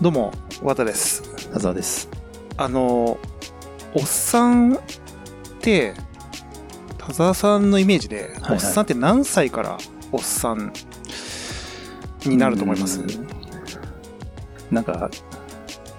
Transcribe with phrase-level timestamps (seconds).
[0.00, 0.32] どうも、
[0.62, 1.50] 和田です。
[1.52, 2.08] 田沢です。
[2.56, 3.18] あの、
[3.94, 4.78] おっさんっ
[5.60, 5.92] て、
[6.96, 9.76] 田沢さんのイメージで、はいおっさんって何歳から
[10.12, 10.72] おっさん
[12.24, 13.00] になると思います？
[13.00, 13.28] うん
[14.70, 15.10] なんか、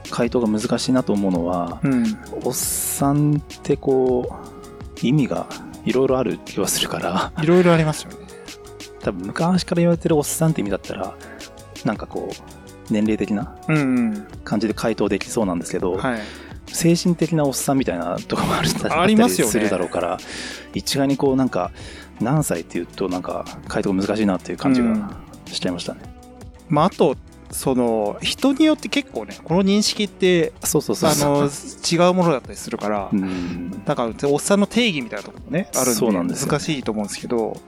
[0.09, 2.05] 回答が難しいなと思うのは、うん。
[2.45, 5.45] おっさんってこう、意味が
[5.83, 8.17] いろいろある気はするから、いろいろありますよね。
[9.01, 11.17] 多分昔から言われてるおっさんって意味だったら、
[11.83, 12.58] なんかこう、
[12.91, 14.27] 年齢的なうん、うん。
[14.43, 16.19] 感じで回答できそうなんですけど、はい。
[16.67, 20.17] 精神的なおっさんみたいなところもあるありますよねするだろうから、
[20.73, 21.71] 一概にこうなんか、
[22.21, 25.11] 何歳っていうとなんか回答が難しいなっていう感じうんが
[25.45, 26.01] しちゃいましたね。
[26.67, 27.15] まあ、あと、
[27.51, 31.13] その、人によって結構ね、この認識って、そうそうそうあ。
[31.15, 37.59] の、違うものだったりするからう、んだから、おっさんの定義みたいなところもね、あるんで、難しいと思うんですけど、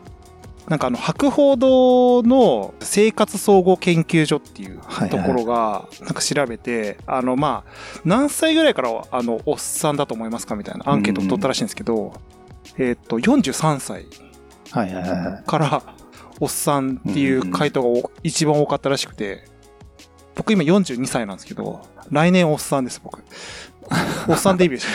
[0.72, 12.14] なんかあの、博報堂の生活総合研究所っていうところが、なんか調べて、あの、まあ、何歳ぐらいから、あの、おっさんだと思いますかみたいなアンケートを取ったらしいんですけど、
[12.78, 14.06] えっと、43歳。
[15.46, 15.84] から、
[16.40, 19.44] おっさんっていう回答がお一番多かったらしくて、
[20.36, 23.22] 僕今42歳なんですけど、来年おっさんです、僕。
[24.30, 24.88] おっさんデビューしい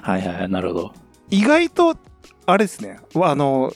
[0.00, 0.92] はいはい、なるほど。
[1.28, 1.96] 意外と、
[2.46, 3.74] あれですね、あの、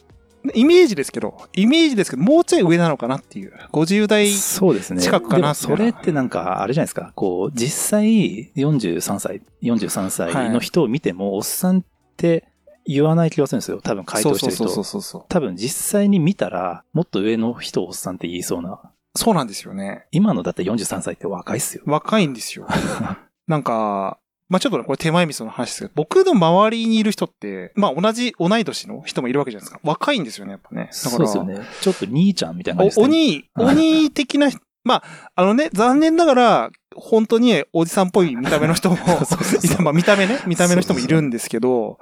[0.54, 3.52] イメージですけど、イメージですけど、もうちょい上なのかなっていう。
[3.72, 5.02] 50代、そうですね。
[5.02, 7.12] 近くかなでもそれってなんか、あれじゃないですか。
[7.14, 11.82] こう、実際、43歳、43歳の人を見ても、おっさんっ
[12.16, 12.48] て
[12.86, 13.80] 言わない気がするんですよ。
[13.82, 14.64] 多分回答してる人。
[14.64, 15.24] そうそうそうそうそう。
[15.28, 18.80] 多分実際に見たら、もっと上の人をおっさんって言いそうな。
[19.16, 20.06] そうなんですよね。
[20.12, 21.82] 今のだって43歳って若いっすよ。
[21.86, 22.66] 若いんですよ。
[23.46, 24.18] なんか、
[24.50, 29.80] まあちょっとね、これ手前味噌の話ですけど、僕の周りにいる人って、まあ同じ、同い年の人もいるわけじゃないですか。
[29.84, 30.88] 若いんですよね、やっぱね。
[30.90, 31.60] そうですよね。
[31.80, 33.44] ちょっと兄ちゃんみたいな感じですおね。
[33.54, 34.50] 鬼、鬼的な、
[34.82, 35.04] まあ、
[35.36, 42.00] あのね、残念ながら、本当におじさんっぽい見た目の人も、 そうそうそうまあ見た目ね、見た目の人もいるんですけど、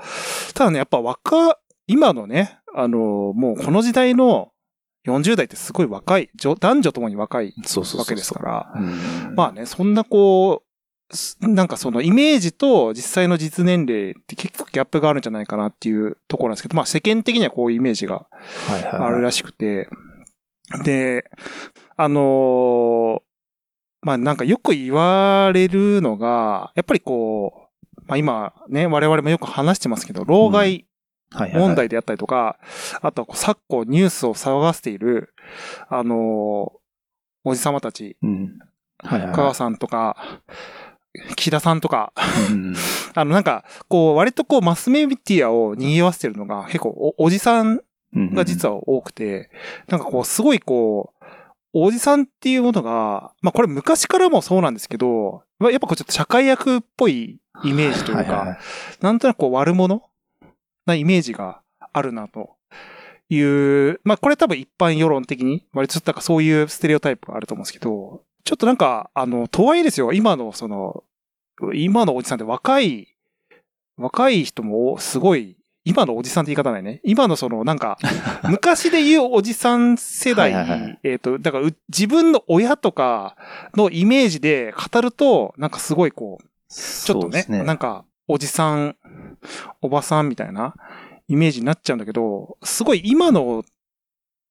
[0.55, 2.99] ただね、やっぱ若、今のね、あの、
[3.35, 4.53] もうこの時代の
[5.07, 10.68] 40代ってすごい若い、女男女ともに若いそうそうそうそうわけですから、うんまあね、そんなこう、す
[11.41, 18.27] なんかそのイメージと実際の実年齢って結構ギャップがあるんじゃないかなっていうところなんですけど、まあ世間的にはこういうイメージが
[18.93, 19.89] あるらしくて、
[20.85, 21.25] で、
[21.97, 23.21] あのー
[24.01, 30.87] まあなんかよく言われるのが、やっぱりこう、まあ今ね、我々もよく話してますけど、老害
[31.55, 32.59] 問題であったりとか、
[33.03, 35.35] あとは昨今ニュースを騒がせている、
[35.89, 36.79] あのー
[37.45, 38.59] おじさまたち、うん。
[38.99, 40.43] はいはい香川はさんとか、
[41.37, 42.13] 岸田さんとか、
[42.49, 42.53] い。
[42.53, 42.75] うん
[43.15, 47.81] あのなんか、こう割とこうマスメディアを賑わせてるのが結構おおじさん
[48.15, 49.51] うんが実は多くて、
[49.89, 51.25] なんかこう、すごいこう、
[51.75, 58.59] おじさんっていうものが、まあこれ昔からもそうなんですけど、まあやっぱこうちょっと社会役っぽいイメージというかはいはいはい、
[59.01, 60.03] なんとなくこう悪者
[60.87, 61.61] なイメージが
[61.93, 62.57] あるなと。
[63.31, 71.05] いう、まあこれ多分一般世論的に、割とちょっとなんかそういうステレオタイプがあると思うんですけど、ちょっとなんか、あの、とはいえですよ、今のその、
[71.75, 73.15] 今のおじさんって若い、
[73.97, 77.01] 若い人もすごい、今のおじさんって言い方ないね。
[77.03, 77.99] 今のその、なんか、
[78.49, 83.37] 昔で言うおじさん世代、はいはいはいえっ、と、だからう自分の親とか
[83.75, 87.63] のイメージで語ると、なんかすごいこう、ちょっとね、ね。
[87.65, 88.97] なんか、おじさん、
[89.81, 90.75] おばさんみたいな
[91.29, 93.65] イメージになっちゃうんだけど、すごい今の、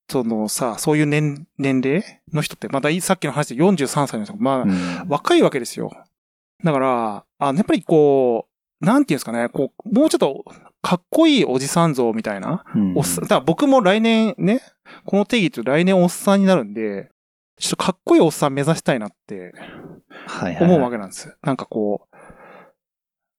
[0.10, 5.92] そのさ、そういう年、年齢の人って、またさっきの話で43歳の人、まあ、うん若いわけですよ。
[6.64, 8.48] だから、あやっぱりこ
[8.82, 10.46] う、なんていうんですかね、こう、もうちょっと、
[10.82, 12.64] かっこいいおじさん像みたいな。
[12.74, 14.62] うんおっさん、だから僕も来年ね、
[15.06, 17.10] この定義と来年おっさんになるんで、
[17.60, 19.52] ちょっとかっこいいおっさん目指したいなって
[20.62, 21.36] 思うわけなんです。
[21.42, 22.17] なんかこう。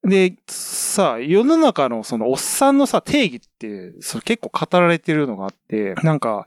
[0.09, 6.47] で、さあ、世の中のそのおっさんのさ、定義って、それ結構語られてるのがあって、なんか、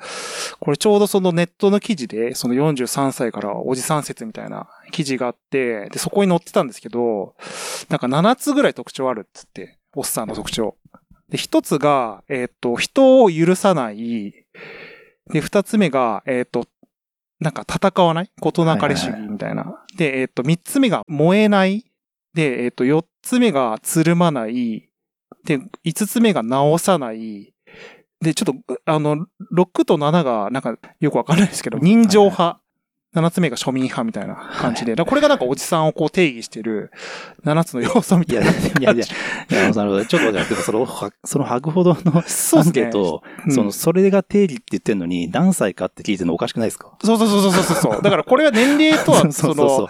[0.59, 7.35] これちょうどそのネットの記事で、その43歳からおじさん説みたいな記事があって、で、そこに載ってたんですけど、
[7.89, 10.75] なんか7つぐらい特徴あるっつって、おっさんの特徴。
[11.29, 14.33] で、一つが、えっ、と、人を許さない。
[15.31, 16.65] で、二つ目が、えっ、と、
[17.39, 19.83] なんか戦わない事なかれ主義みたいな。
[19.97, 21.85] で、えっ、と、三つ目が燃えない。
[22.33, 24.89] で、えっ、と、四つ目がつるまない。
[25.45, 27.53] で、五つ目が直さない。
[28.21, 32.61] で、ちょっと、あの、6と7が、なんか、よくわかんないですけど、人情派。
[33.13, 36.91] 7つ目が庶民派みたいな感じで、だからこれがなんかおじさんをこう定義してる
[37.43, 38.59] 7つの要素みいや、たいな。
[38.59, 39.05] いやいや、
[39.49, 40.05] いや、なるほど。
[40.05, 48.01] ちょっと待って、その、はその吐くほどのそうっすねケート、うんその、それが定義って言ってんのに、何歳かって聞いてるのおかしくないですかそうそうそうそうそうそう。
[48.01, 49.89] だからこれは年齢とは、その、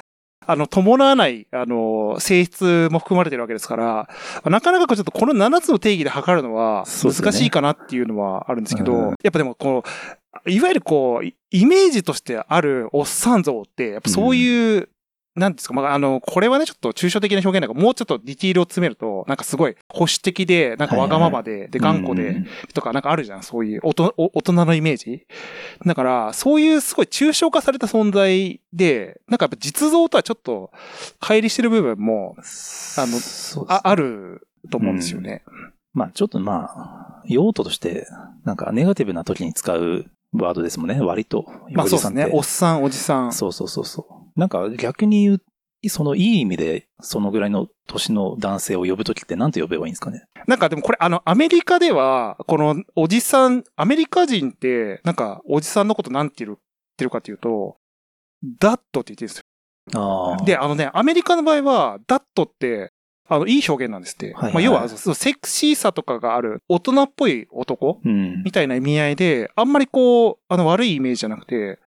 [0.51, 4.09] あの、伴わない、あの、性質も含まれてるわけですから、
[4.45, 9.09] なかなかちょっとこの7つの定義で測るのは難しいかなっていうのはあるんですけど、うん。
[9.23, 9.83] やっぱでもこ
[10.45, 14.89] の、いわゆるこう、イイメージとしてあるおっさん像って、やっぱそういう、
[15.33, 25.25] なんですか、まあ、あの、これはね、ちょっと抽象的な表現だから、もうちょっとディティールを詰めると、なんかすごい保守的で、なんかわがままで、で、頑固で、うんとかなんかあるじゃん、そういう大人お大人のイメージ。
[25.85, 30.71] だから、そういうすごい抽象化された存在で、なんかやっぱ実像とはちょっと
[31.21, 35.43] 乖離してる部分もあのそうですああると思うんですよね。
[35.93, 38.07] まあ、ちょっとまあ、用途として、
[38.43, 41.45] なんか、ネガティブな時に使うワードですもんね、割と。
[41.71, 42.29] まあそうですね。
[42.31, 43.33] おおっさん、おじさん。
[43.33, 44.20] そうそうそうそう。
[44.35, 45.41] なんか、逆に言う、
[45.89, 50.25] その、いい意味で、そのぐらいの年の男性を呼ぶときって何て呼べばいいんですかね？
[50.47, 56.57] なんかでもこれあの、アメリカでは、このおじさん、アメリカ人って、なんかおじさんのことなんて言っ
[56.97, 57.77] てるかっていうと、
[58.59, 59.43] ダットって言ってるんですよ。
[59.99, 60.45] ああ。
[60.45, 62.91] で、あのね、アメリカの場合は、ダットって、
[63.27, 64.33] あの、いい表現なんですって。
[64.33, 68.51] はいはいまあ、要は、セクシーさとかがある、大人っぽい男うんみ。
[68.51, 71.79] たいな意味合いで、あんまりこう、あの、悪いイメージじゃなくて、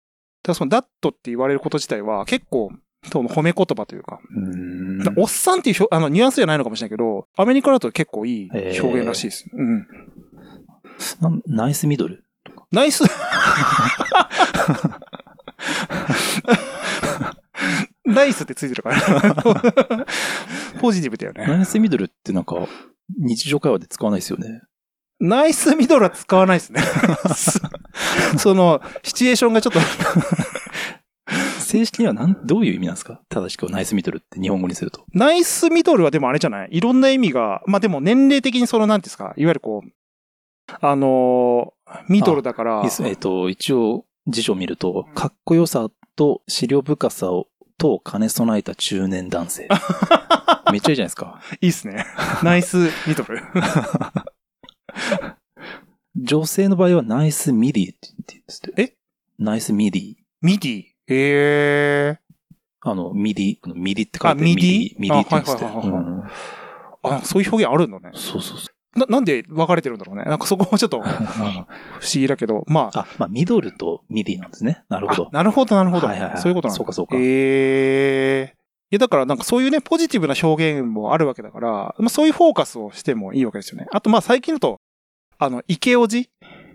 [0.45, 2.71] ただその、ダットって言われること自体は、結構、
[3.11, 4.21] その褒め言葉というか、
[5.17, 9.47] うおっさんっていう表あの、ニュアンスじゃないのかもしれないけど、アメリカだと結構いい表現らしいです。
[9.51, 9.87] うん。
[11.21, 12.25] なナイスミドル？
[12.71, 13.05] ナイス
[18.05, 19.01] ナイスってついてるから。
[20.81, 21.47] ポジティブだよね。
[21.47, 22.69] ナイスミドルってなんか、
[23.19, 24.61] 日常会話で使わないですよね。
[25.27, 26.83] ナイスミドルは使わないですね。
[28.39, 29.81] その、シチュエーションがちょっと、
[31.61, 33.21] 正式にはなん、どういう意味なんですか？
[33.31, 35.05] 正しくナイスミドルって日本語にすると。
[35.15, 36.69] ナイスミドルはでもあれじゃない？
[36.73, 39.91] いろんな意味が、まあでも年齢的にその、なんていうんですか、いわゆるこう、
[40.81, 49.69] あのーミドルだから、えっ、と、一応、辞書を見ると、かっこよさと思慮深さを、と兼ね備えた中年男性。
[50.73, 51.41] めっちゃいいじゃないですか。
[51.61, 52.07] いいっすね。
[52.43, 53.43] ナイスミドル。
[56.17, 58.83] 女性の場合はナイスミディって言って。
[58.83, 58.97] え？
[59.39, 60.15] ナイスミディ。
[60.43, 60.83] ミディ？
[60.83, 62.19] へえ。
[62.83, 64.95] あの、ミディ、ミディって書いてあミディ？
[64.99, 66.31] ミディって言って。
[67.03, 68.11] あそういう表現あるんだね。
[68.15, 68.99] そうそうそう。
[68.99, 70.23] な、なんで分かれてるんだろうね。
[70.25, 71.67] なんかそこもちょっと 不思
[72.15, 73.01] 議だけど、まあ。
[73.01, 74.85] あ、まあ、ミドルとミディなんですね。
[74.89, 75.31] なるほどあ。
[75.33, 76.07] なるほど、なるほど。
[76.07, 76.79] はいはいはいそういうことなんだ。
[76.79, 78.57] そうかそうかええ
[78.91, 83.89] いや、だからなんかそういうね、ポジティブな表現もあるわけだから、まあそういうフォーカスをしてもいいわけですよね。
[83.91, 84.79] あとまあ最近だと、
[85.39, 86.31] あの、イケおじ、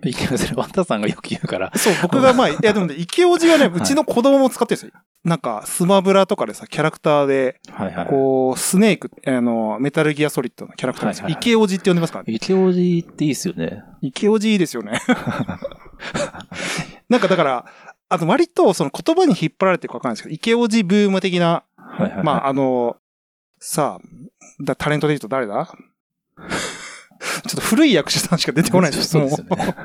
[0.05, 0.55] イケおじ。
[0.55, 1.71] ワンタさんがよく言うから。
[1.75, 5.01] そう、僕がまあ、いやでもね、イケおじはね、うちの子供も使ってるんですよ。
[5.25, 8.07] なんか、スマブラとかでさ、キャラクターで、はいはい。
[8.07, 11.25] こう、スネーク、あの、メタルギアソリッドのキャラクターですよ。
[11.25, 12.19] はいはいはいイケおじって呼んでますか？
[12.19, 12.33] らね。
[12.33, 13.83] イケおじっていいっすよね。
[14.01, 15.01] イケおじいいですよね。
[17.09, 17.65] なんかだから、
[18.07, 22.23] あと割とその言葉に引っ張られてるかわかんないですけど、池おじブーム的な、はいはいはい。
[22.23, 22.95] まああの、
[23.59, 25.69] さあ、だタレントで言うと誰だ？
[27.19, 29.75] ちょっと古い役者さんしか出てこないです そうですよね。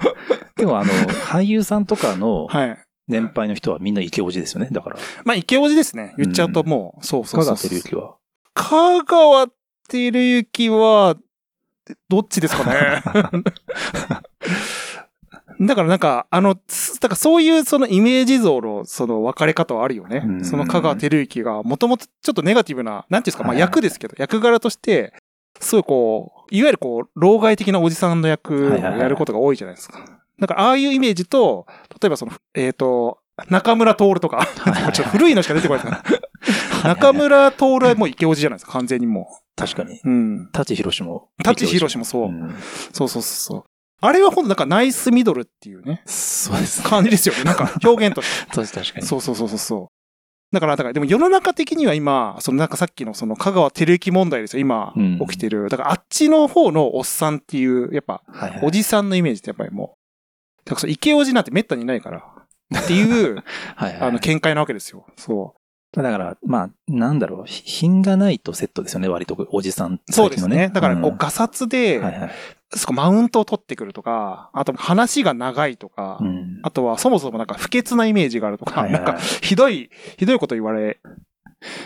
[0.56, 2.78] でもあの、俳優さんとかの はい。
[3.08, 4.68] 年配の人はみんな池王子ですよね。
[4.70, 6.14] だから、まあ池おじですね。
[6.18, 8.14] 言っちゃうともう、そうそう香そう川照之は？
[8.54, 9.48] 香川
[9.88, 11.16] 照之は、
[12.08, 13.02] どっちですかね
[15.60, 20.30] だからなんか、あの、つだからそういうそのイメージ像のその分かれ方はあるよねう。
[20.30, 25.12] んその香川照之がもともとちょっとネガティブな、なんていうんですか、まあ役ですけど、役柄として、
[25.62, 30.04] すごいこう、いわゆるこう、老害的なおじさんの役をやることが多いじゃないですか。
[30.38, 31.66] だからああいうイメージと、
[32.00, 34.46] 例えばその、えっ、と、中村徹とか、
[34.92, 36.02] ちょっと古いのしか出てこないですか
[36.84, 36.94] ら。
[36.94, 39.94] 中村徹はもう池おじじゃないですか、完全にも確かに。
[39.94, 40.00] う。
[40.04, 40.48] うん。
[40.52, 41.28] 舘ひろしも。
[41.42, 42.28] 舘ひろしもそう。
[42.28, 42.54] ん
[42.92, 43.64] そうそうそうそう。
[44.00, 46.82] あれはほんとなんかナイスミドルっていうね、そうです。
[46.82, 47.44] 感じですよね。
[47.44, 48.46] なんか表現として。
[48.50, 49.06] 確かに。
[49.06, 49.91] そうそうそうそうそう。
[50.52, 55.68] だから、だから、でも世の中的には今、そのなんかさっきのその香川照之問題ですよ、今うん起きてる。
[55.68, 58.22] だからあっちの方のおっさんっていう、やっぱ、
[58.62, 62.24] おじさんのイメージってやっぱりもう、だからそう池おじなんて滅多にいないから、
[62.78, 63.36] っていう、
[63.76, 65.06] はいはいあの、見解なわけですよ。
[65.16, 65.54] そ
[65.92, 69.94] だから、まあ、なんだろう、ひ品がないとセットですよね、割と、おじさん。
[69.94, 70.00] う。
[70.10, 70.70] そうですね。
[70.72, 72.30] だから、こう、んガサツで、はいはい。
[72.74, 81.00] そこマウントを取ってくるとか、あと話が長いとか、うんあとはそもそもなんか不潔なイメージがあるとか、はいはいはいなんかひどい、ひどいこと言われ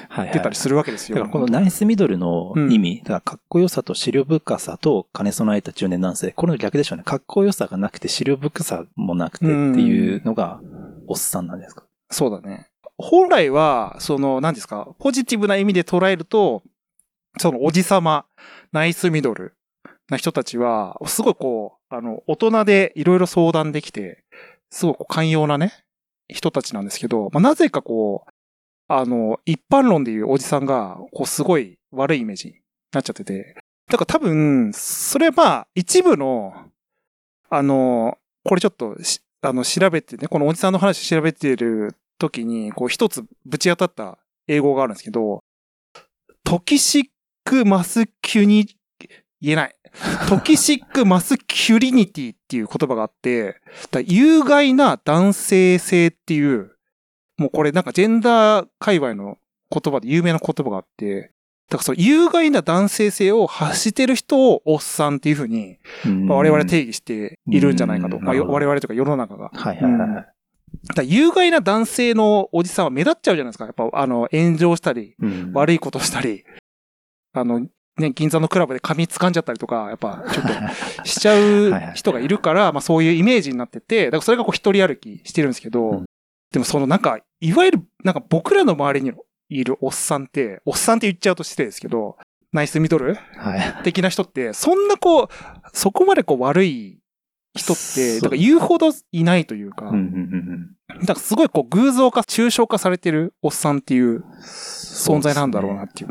[0.09, 1.17] はいはいてたりするわけですよ。
[1.17, 7.05] だからこのナイスミドルの意味、だからかっこよさと思慮深さと兼ね備えた中年男性、これの逆でしょうね。
[7.05, 10.61] かっこよさがなくて思慮深さもなくてっていうのが
[11.07, 11.85] おっさんなんですか？
[12.11, 12.69] そうだね。
[12.99, 16.63] 本来は、その、何ですか、ポジティブな意味で捉えると、
[17.37, 18.25] そのおじさま、
[18.73, 19.53] ナイスミドル
[20.09, 24.25] な人たちは、すごいこう、あの、大人でいろいろ相談できて、
[24.71, 25.73] すごいこう寛容なね、
[26.29, 28.31] 人たちなんですけど、まあ、なぜかこう、
[28.89, 32.55] あの、一般論でいうおじさんが、こう、すごい悪いイメージに
[32.93, 33.57] なっちゃってて、
[33.89, 36.55] だから多分、それはまあ、一部の、
[37.49, 38.97] あの、これちょっと、
[39.43, 45.43] あの、調べてね、このおじさんの話調べてる時に、こう、一つぶち当たった英語があるんですけど、
[46.45, 48.67] toxic masculi、
[49.41, 49.76] 言えない。
[50.29, 53.61] toxic masculinity っていう言葉があって、
[53.91, 56.73] だ有害な男性性っていう、
[57.39, 59.39] もうこれなんかジェンダー界隈の
[59.71, 61.33] 言葉で有名な言葉があって、
[61.69, 68.21] だからその有害な男性性を発してる人をおっさんっていうふうに、まあ我々定義しているんじゃないかと。
[68.21, 69.51] まあ、我々とか世の中が。
[69.53, 70.27] はいはいはいはい。
[70.95, 73.65] だ有害な男性のおじさんは目立っちゃうじゃないですか。
[73.65, 76.45] やっぱあの炎上したり、うん悪いことしたり、
[77.33, 77.67] あの、
[77.99, 80.53] ね、銀座のクラブで髪掴んじゃったりとか、やっぱちょっと
[81.09, 86.05] しちゃう人がいるから、まあそういうイメージになってて、だからそれがこう一人歩きしてるんですけど、うん。
[86.53, 89.13] でもそのなんか、いわゆるなんか僕らの周りに
[89.49, 92.17] いるおっさんって、おっさんって言っちゃうと失礼ですけど、
[92.53, 93.83] ナイスミドルはい。
[93.83, 95.29] 的な人って、そんなこう、
[95.73, 96.99] そこまでこう悪い
[97.55, 100.77] 人って、だから言うほどいないというか、うん
[101.07, 106.11] からすごいこう偶像化、抽象化されてるおっさんっていう存在なんだろうなっていう。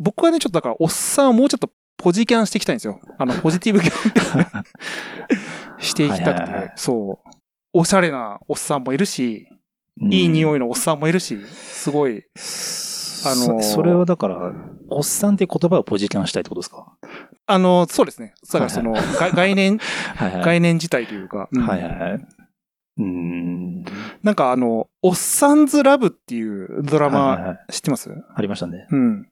[0.00, 3.00] 僕はね、ちょっとだから、おっさんをもうちょっとポジキャンしていきたいんですよ。
[3.18, 4.64] あの、 ポジティブキャン
[5.78, 7.28] していきたくはいはいはいて、そう。
[7.72, 9.46] おしゃれなおっさんもいるし、
[10.10, 14.52] いい匂いのおっさんもいるし、すごい、あのーそそれはだから、
[14.88, 16.86] おっさんって言葉をポジキャンしたいってことですか？
[17.46, 18.32] あの、そうですね。
[18.52, 19.78] だからその、が概念、
[20.16, 20.42] はいはい。
[20.44, 22.12] 概念自体というか、うんはいはいはい。
[22.14, 23.84] うーん。
[24.22, 28.10] なんかあの、おっさんずラブっていうドラはいはいマはい知ってます？
[28.34, 28.86] ありましたね。
[28.90, 29.28] うん。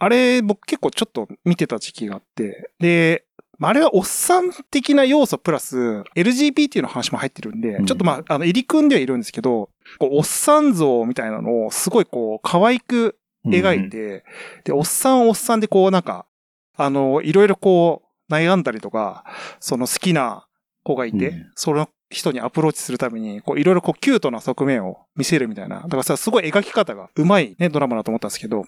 [0.00, 3.26] あれ、僕結構ちょっと見てた時期があって、で、
[3.58, 5.76] まああれはおっさん的な要素プラス、
[6.16, 7.86] LGBT の話も入ってるんで、うん。
[7.86, 14.24] ちょっとまあ、あの、入り組んではいるんですけど、こう、おっさん像みたいなのをすごいこう、可愛く描いて、
[14.64, 16.24] で、おっさんおっさんでこう、なんか、
[16.76, 19.24] あの、いろいろこう、悩んだりとか、
[19.60, 20.46] その好きな
[20.82, 21.50] 子がいて、うん。
[21.54, 25.80] その人にアプローチするために、こう、いろいろこう、キュートな側面を見せるみたいな。
[25.82, 28.64] だからさ、すごい描き方がうまいね、ドラマだと思ったんですけど、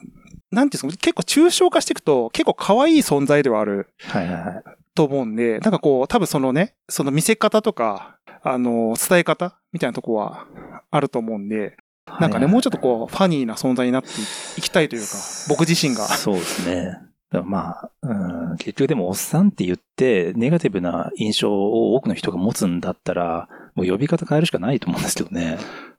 [0.52, 4.62] なんていうんですか、結構抽象化していくと、結構可愛い存在ではあるはいはいはい。
[4.94, 10.46] と思うんで、なんかこう、多分そのね、その見せ方とか、あの、伝え方みたいなとこは
[10.90, 11.76] あると思うんで、
[12.20, 14.08] なんかね、もうちょっとこう、ファニーな存在になって
[14.56, 15.08] いきたいというか、
[15.48, 16.06] 僕自身が。
[16.08, 16.98] そうですね。
[17.40, 25.58] まあ、うん、結局でもおっさんって言って、ネガティブな印象を多くの人が持つんだったら、もう呼び方変えるしかないと思うんですけどね。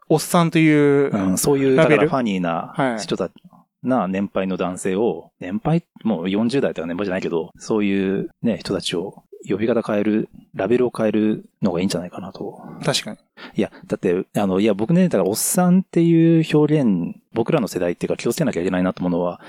[0.09, 3.33] おっさんという、うん、そういう、だからファニーなはい人たち、
[3.81, 12.61] な年配の男性を、年配、もう40代とか年配じゃないけど、そういうね、人たちを呼び方変える、ラベルを変えるのがいいんじゃないかなと。
[12.83, 13.17] 確かに。
[13.55, 19.41] いや、だって、あの、いや、僕ね、だから、おっさんっていう表現、僕らの世代っていうか気をつけなきゃいけないなと思うのは、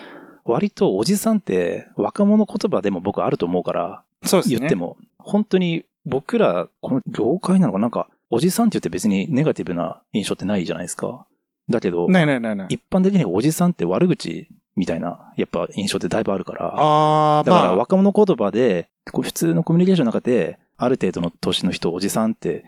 [0.45, 4.59] 割とおじさんって若者言葉でも僕あると思うから、そうですね。
[4.59, 7.89] 言っても、本当に僕ら、この業界なのかな？
[7.89, 11.27] んか、おじさんって言って別にネガティブな印象ってないじゃないですか。
[11.71, 12.67] だけど、ないないないない。
[12.71, 16.75] 一般的におじさんって悪口みたいな、やっぱ印象ってだいぶあるから。
[16.77, 22.65] あー、だからまあ、若者言葉で、普通のコミュニケーションの中で、ある程度の年の人をおじさんって、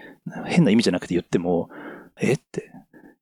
[0.46, 1.68] 変な意味じゃなくて言っても、
[2.18, 2.34] え？
[2.34, 2.70] って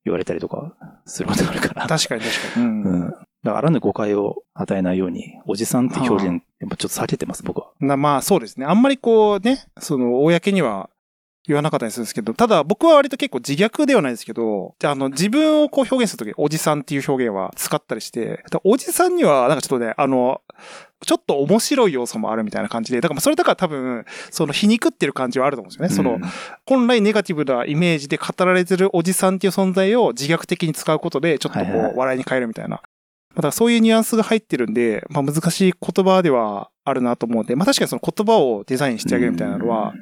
[0.05, 0.73] 言われたりとか
[1.05, 1.87] することがあるから。
[1.87, 2.65] 確かに確かに。
[2.65, 3.13] うんうん。
[3.45, 7.67] だからあらぬ誤解を与えないように、おじさんって表現、やっぱちょっと避けてます、僕は。
[7.79, 8.65] なまあそうですね。
[8.65, 10.89] あんまりこうね、その、公には
[11.45, 20.41] 言わなかったりするんですけど、ただ僕は割と結構自虐ではないですけど、あの、自分をこう表現するとき、おじさんっていう表現は使ったりして、だおじさんにはなんかちょっとね、あの、
[21.05, 25.95] ちょっと面白い要素もあるみたいな感じで、だからそれだから多分、その皮肉ってる感じはあると思うんですよね。
[25.95, 26.21] そのうん、
[26.65, 32.81] 本来ネガティブなイメージで語られてるおじさんっていう存在を自虐的に使うことで、ちょっとこう笑いに変えるみたいな。
[33.35, 39.93] またそういうニュアンスが入ってるんで、まあ難しい言葉ではあるなと思うんで、まあ確かにその言葉をデザインしてあげるみたいなのは、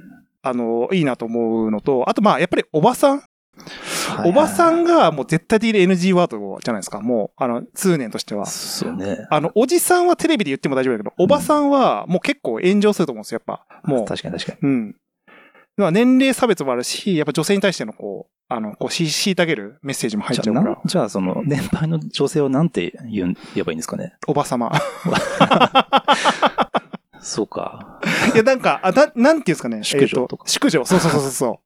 [0.41, 3.23] あの、いいなと思うのと、あとまあやっぱりおばさん、
[4.25, 7.01] おばさんがもう絶対的に NG ワードじゃないですか。
[7.01, 8.45] もう、あの、通念としては。
[8.47, 9.27] そうね。
[9.29, 13.65] あの、おじさんはテレビで言っても大丈夫だけど、おばさんはもう結構炎上すると思うんですよ、やっぱ。
[13.83, 14.05] もう。
[14.05, 14.69] 確かに確かに。
[14.69, 14.95] うん。
[15.77, 20.83] まあ年齢差別もあるし、やっぱ女性に対してのこう、あの、こう、し、虐げるメッセージも入っちじゃあ、ゃうからなん。
[20.85, 24.13] じゃあその、年配の女性をなんて言う、言えばいいんですかね？
[24.27, 24.71] おばさま。
[27.19, 27.99] そうか。
[28.35, 29.81] いや、なんか、あ、な、なんていうんですかね？
[29.83, 30.85] 淑女とかえー淑女。
[30.85, 31.59] そうそうそうそうそ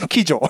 [0.00, 0.08] う。
[0.08, 0.42] 騎乗。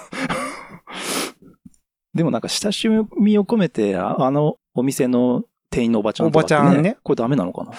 [2.15, 7.73] でもなんか親しみを込めて、ああのお店の店員のおばちゃんとかって、おばちゃんねこれダメなのかな？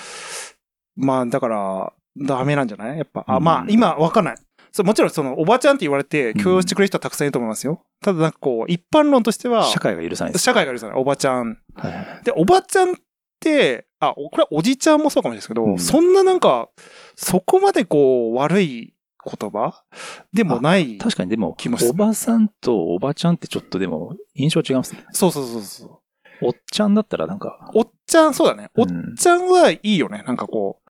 [0.96, 2.98] まあ、だから、ダメなんじゃない？
[2.98, 3.24] やっぱ。
[3.28, 4.36] あ、うんまあ、今、わかんない。
[4.72, 7.82] そうもちろん、その、おばちゃんって言われて、許容してくれる人はたくさんいると思いますよ。
[8.02, 10.44] ただ、なんかこう、一般論としては、社会が許さないです。
[10.44, 10.96] 社会が許さない。
[10.96, 11.58] おばちゃん。
[11.76, 12.96] はいはいで、おばちゃんっ
[13.40, 16.70] て、あ、これはおじちゃんもそうかもしれないですけど、うんそんななんか、
[17.16, 18.94] そこまでこう、悪い
[19.26, 19.84] 言葉？
[20.32, 20.98] でもない。
[20.98, 21.58] 確かにでも
[21.90, 25.04] おばさんとおばちゃんってちょっとでも印象違いますね。
[25.12, 26.00] そうそうそうそう。
[26.42, 28.70] おっちゃんだったらなんか、おっちゃん、そうだね。
[28.78, 30.24] おっうんちゃんはいいよね。
[30.26, 30.89] なんかこう、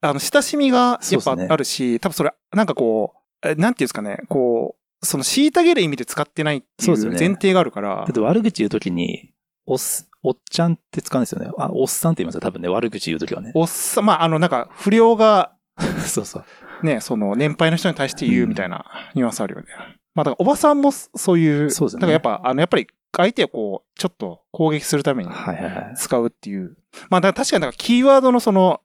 [0.00, 9.32] あの、親しみがやっぱあるし、多分それ、なんかこう、えなんていうんですかね、こう、その虐げる意味で使ってないっていそう前提があるからだっ、て悪口言うときに、
[9.66, 11.50] おっす、おっちゃんって使うんですよね。
[11.58, 12.40] あ、おっさんって言いますよ。
[12.40, 13.52] 多分ね、悪口言うときはね。
[13.54, 15.52] おっさまあ、あの、なんか、不良が、
[16.06, 16.86] そうそう。
[16.86, 18.84] ね、その、年配の人に対して言うみたいな
[19.14, 19.66] ニュアンスあるよね。
[20.14, 22.86] まあ、だから、おばさんもそういう、そうですねだからやっぱ、あの、やっぱり、
[23.16, 25.94] 相手をこう、ちょっと攻撃するためにはいはいはい。
[25.96, 26.76] 使うっていう。
[27.08, 28.80] まあ、だから確かに、キーワードのその、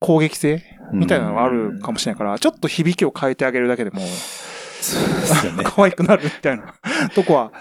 [0.00, 0.62] 攻撃性？
[0.92, 4.98] みたいなのがあるかもしれないから、ちょっと響きを変えてあげるだけでも、そ
[5.48, 5.64] うね。
[5.66, 6.74] 可愛くなるみたいな
[7.14, 7.52] とこは、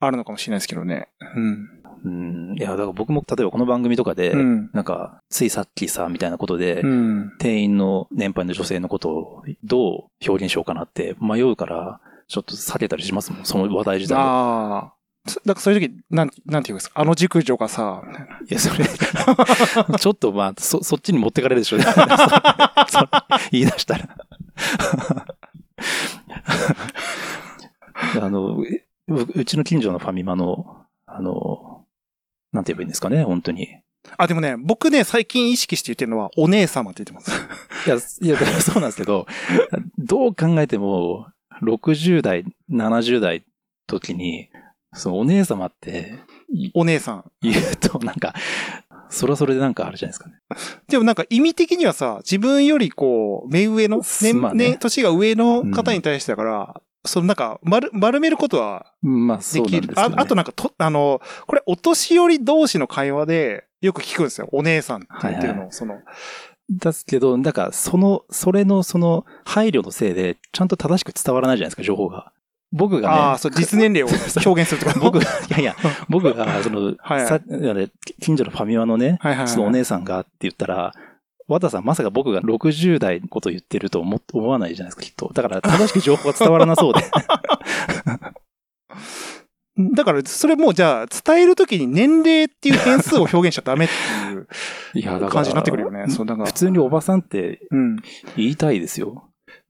[0.00, 1.08] あるのかもしれないですけどね。
[1.36, 1.68] うん。
[2.02, 2.56] うん。
[2.58, 4.70] いや、だから僕も例えばこの番組とかで、うん。
[4.72, 7.32] なんか、ついさっきさ、みたいなことで、うん。
[7.38, 14.18] 店員の年配の女性のことをどう表現しようかなって迷うから、ちょっと避けたりしますもん、その話題自体を。
[14.18, 14.92] ああ。
[15.26, 18.02] そだからそういう時、なん、なんていうんですか、あの熟女がさ、
[18.48, 18.84] いや、それ、
[19.98, 21.78] ちょっとまあ、そ、そっちに持ってかれるでしょ。
[21.82, 21.94] そそ
[23.52, 24.16] 言い出したら。
[28.22, 28.64] あの、う
[29.08, 31.84] うちの近所のファミマの、あの、
[32.52, 33.64] なんて言えばいいんですかね、本当に。
[33.64, 33.68] い
[34.16, 37.30] あ、でもね、僕ね、最近意識して言ってるのは、お姉様って言ってます。
[37.88, 39.26] や、いや、だからそうなんですけど、
[39.98, 41.28] どう考えても、
[41.62, 43.44] 60代、70代
[43.86, 44.48] 時に、
[44.92, 46.18] そのお姉様って
[46.74, 47.24] お姉さん。
[47.42, 48.34] 言うと、なんか、
[49.08, 50.36] それはそれでなんかあるじゃないですかね。
[50.88, 59.94] でもなんか意味的にはさ、自分よりこう、目上の、年、まあねね、年が上の方に対してだから、そのなんか、丸、丸めることはまあ、そうですね。
[59.96, 64.48] ああとなんかと、あの、これ、お年寄り同士の会話で、よく聞くんですよ。
[64.52, 65.62] お姉さんって言ってるの。
[65.62, 66.00] はいその、
[66.68, 72.32] ですけど、だから、その、それのその配慮のせいで、ちゃんと正しく伝わらないじゃないですか、情報が。
[72.72, 75.00] 僕がね、ああ、そう、実年齢を表現するとか。
[75.00, 75.74] 僕、いやいや、
[76.08, 77.40] 僕が、その、はいさ
[78.20, 79.48] 近所のファミマのね、はいはいはい。
[79.48, 80.92] そのお姉さんがって言ったら、
[81.48, 85.32] 和田さんまさか僕が60代のことを言ってると思思わないじゃないですか、きっと。
[85.34, 87.00] だから、正しく情報が伝わらなそうで。
[89.94, 93.94] だから、それもうじゃあ、伝えるときに年齢っていう変数を表現しちゃダメって
[94.32, 94.46] いう
[94.94, 95.30] いや、だから。
[95.30, 96.04] 感じになってくるよね。
[96.08, 96.52] そう、だから普。
[96.52, 97.96] 通におばさんってうん。
[98.36, 99.24] 言いたいですよ。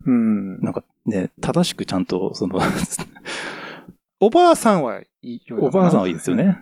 [0.04, 0.60] うん。
[0.60, 2.60] なんかね、正しくちゃんと、その、
[4.20, 5.58] おばあさんはいいよ。
[5.60, 6.58] おばあさんはいいですよね。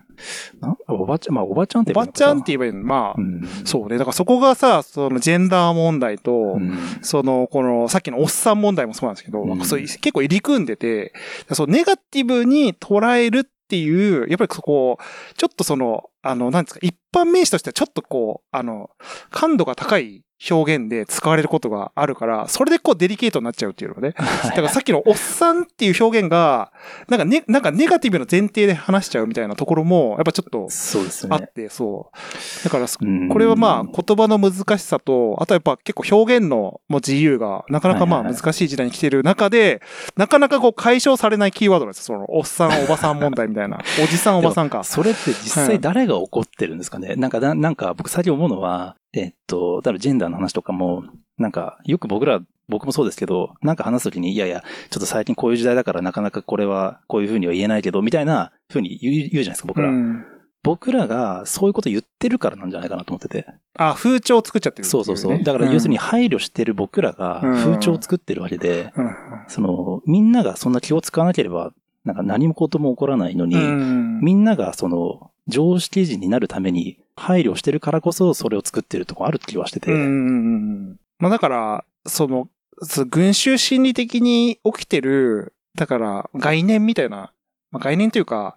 [0.60, 2.86] なおばちゃん、まあ、おばちゃんっておばちゃんって言言えばいいの。
[2.86, 3.48] まあ、うん。
[3.64, 3.98] そうね。
[3.98, 11.12] だからそこがさ、そのジェンダー問題と、うんその、この、さっきのおっさん問題もそうなんですけど、うんそう結構入り組んでて、
[11.52, 14.98] そう、ネガティブに捉えるっていう、やっぱりそこ、
[15.36, 18.90] ちょっとその、あの、なんですか、一般名詞としてはちょっとこう、あの、
[19.30, 24.14] 感度が高い表現で使われることがあるから、それでこうデリケートになっちゃうっていうのがね。
[24.44, 26.72] だからさっきのおっさんっていう表現が、
[27.08, 31.36] なんかね、なんかネガティブな前提で話しちゃうみたいなところも、やっぱちょっとそうですね。
[31.36, 32.64] あって、そう。
[32.64, 39.82] だから、うんこれはまあ言葉の難しさと、あとやっぱ結構表現のもう自由がなかなかまあ難しい時代に来てる中で、
[40.16, 42.16] なかなかこう解消されないキーワードなんですよ。
[42.16, 43.80] その、おっさん、おばさん問題みたいな。
[44.02, 44.84] おじさん、おばさんか。
[44.84, 51.04] それって実際誰が怒ってるんですかね、なんかな、なんか僕最近思うのは、えっと、多分ジェンダーの話とかも、
[51.38, 59.88] なんか、よく僕ら、僕もそうですけど、なんか話すときに、いやいや、ちょっと最近こういう時代だからなかなかこれは、こういうふうには言えないけど、みたいなふうに言う言うじゃないですか、僕ら。
[59.88, 60.24] うん。
[60.62, 63.46] 僕らがそういうこと言ってるからなんじゃないかなと思ってて。
[63.78, 65.42] あ、風潮を作っちゃってるっていそうそうそう。
[65.42, 67.54] だから要するにうん配慮してる僕らがうん。
[67.54, 69.10] 風潮を作ってるわけで、うん。
[69.46, 71.72] その、みんながそんな気を使わなければ、
[72.04, 74.20] なんか何もことも起こらないのに、うん。
[74.20, 79.92] みんながその、常識人になるために配慮してるからこそそれを作ってるとこある気はしてて。
[79.92, 82.48] うんまあだから、その、
[82.80, 87.32] そう群衆心理的に起きてる、だから概念みたいな、
[87.70, 88.56] まあ、概念というか、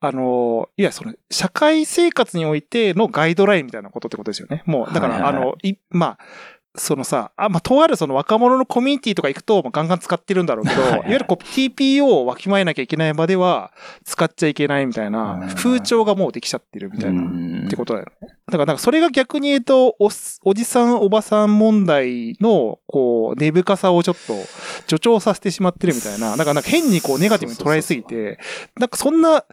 [0.00, 4.62] あの、いや、その、社会生活においてのガイドラインみたいなことってことですよね。
[4.66, 6.18] もう、だから、はいはいはいあの、い、まあ、
[6.76, 13.72] そのさ、あ、まあ、とあるその若者のコミュニティとか行くと、まあ、ガンガン使ってるんだろうけど、はいはいいわゆるこう、TPO をわきまえなきゃいけない場では、
[14.04, 17.22] 使っちゃいけないみたいなうん、風潮がもうできちゃってるみたいな。
[17.22, 18.28] うんってことだよね。
[18.46, 20.10] だから、なんかそれが逆に言うと、おっ、
[20.44, 24.34] おじさん、おばさん問題の、こう、根深さをちょっと
[24.88, 28.38] 助長させてしまってるみたいな、なんかなんか変にこうネガティブに捉えすぎて、
[28.78, 29.44] なんかそんな、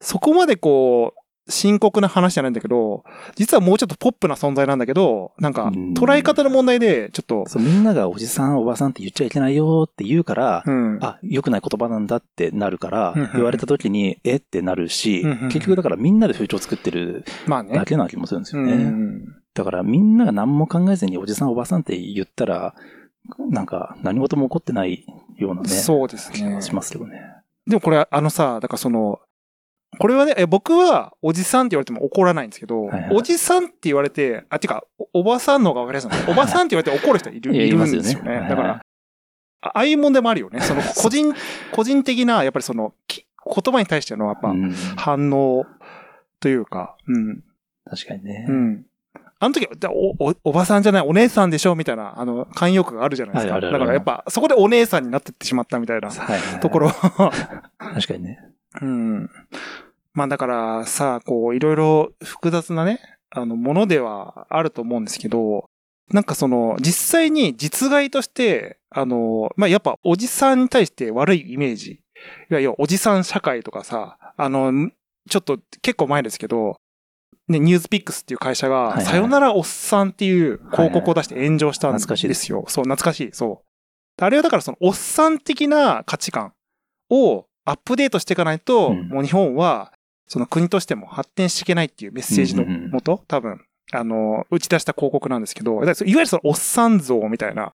[0.00, 1.19] そこまでこう、
[1.50, 10.98] 深刻な話じゃないんだけど、実はもうちょっとポップな存在なんだけど、なんかうん捉え方の問題で、ちょっと、そうみんながおじさん、おばさんって言っちゃいけないよって言うから、うん。
[11.02, 14.36] あ、良くない言葉なんだってなるからうんうん、言われた時に、え？
[14.36, 17.84] ってなるしうんうん、結局だからみんなで風潮作ってるまあねだ。
[17.84, 18.74] けな気もするんですようね。
[18.74, 19.24] ん。
[19.54, 22.74] だからみんなが何も考えずにおじさん、おばさんって言ったら、
[23.50, 25.04] なんか何事も起こってない
[25.36, 26.62] ようなね、そうですね気が。
[26.62, 27.20] しますけどね。
[27.66, 29.20] でもこれ、あのさ、だからその、
[29.98, 36.32] これはね、え僕はおじさんって言われても怒らないんですけど、はいはいおじさんって言われて、あ、てか、おおばさんの方が分かりやすいの？
[36.32, 38.36] おばさんって言われて怒る人いる、いるんいますよねですよね。
[38.36, 38.70] はいだから、
[39.62, 40.60] あああいう問題もあるよね。
[40.60, 41.34] その、個人、
[41.72, 45.66] 個人的な、やっぱりその、き言葉に対しての、やっぱ、うん反応
[46.38, 47.42] というか、うん。
[47.90, 48.52] 確かにねう。
[48.52, 48.86] ん。
[49.42, 51.74] あの時お、お、おばさんじゃない、お姉さんでしょ？
[51.74, 53.54] みたいな、あの、慣用句があるじゃないですか。
[53.54, 56.90] はいだからやっぱ、そこでお姉さんになってってしまったみたいなはいはいはいところ。
[56.90, 57.32] 確
[58.08, 58.38] かにね。
[58.80, 59.30] うん。
[60.12, 65.64] まあだからさ、こう、いろいろ複雑なね、あの、ものではあると思うんですけど、
[66.12, 72.00] なんかその、実際に実害として、あの、まあやっぱおじさんに対して悪いイメージ。
[72.50, 74.90] いわゆるおじさん社会とかさ、あの、
[75.28, 76.76] ちょっと結構前ですけど、
[77.48, 82.64] ね、ニュースピックスっていう会社が、はいはいさよならおっさんっていう広告を出して炎上したん懐かしいですですよ。
[82.68, 83.30] そう、懐かしい。
[83.32, 84.24] そう。
[84.24, 86.52] あれはだからそのおっさん的な価値観
[87.08, 89.08] をアップデートしていかないと、うん。
[89.08, 89.92] もう日本は、
[90.26, 92.90] その国としても発展していけないっていうメッセージのうんうんうん。
[92.90, 93.60] もと、多分、
[93.92, 97.72] あの、打ち出した広告なんですけど、いわゆるそのおっさん像みたいな、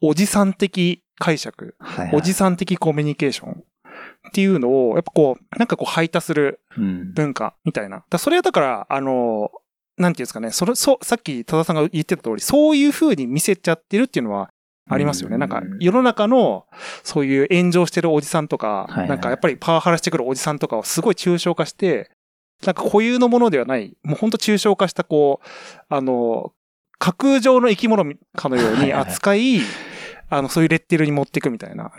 [0.00, 2.16] おじさん的解釈、はいはい。
[2.16, 7.12] おじさん的コミュニケーションっていうのを、やっぱこう、なんかこう排他するうん。
[7.14, 7.98] 文化みたいな。
[7.98, 9.50] だからそれはだから、あの、
[9.96, 14.50] なんていうんですかね、それ、そう、さっき多田さんが言ってた通り、そういう風に見せちゃってるっていうのは
[14.88, 15.34] ありますよね。
[15.34, 16.66] うんなんか、世の中の、
[17.02, 22.10] そういう炎上してるおじさんとか、はいはいなんかやっぱりパワハラしてくるおじさんとかをすごい抽象化して、
[22.64, 25.46] なんか固有のものではない、もうほんと抽象化した、こう、
[25.88, 26.52] あの、
[26.98, 28.04] 架空上の生き物
[28.36, 29.60] かのように扱い、
[30.30, 31.92] あの、そういうレッテルに持っていくみたいな。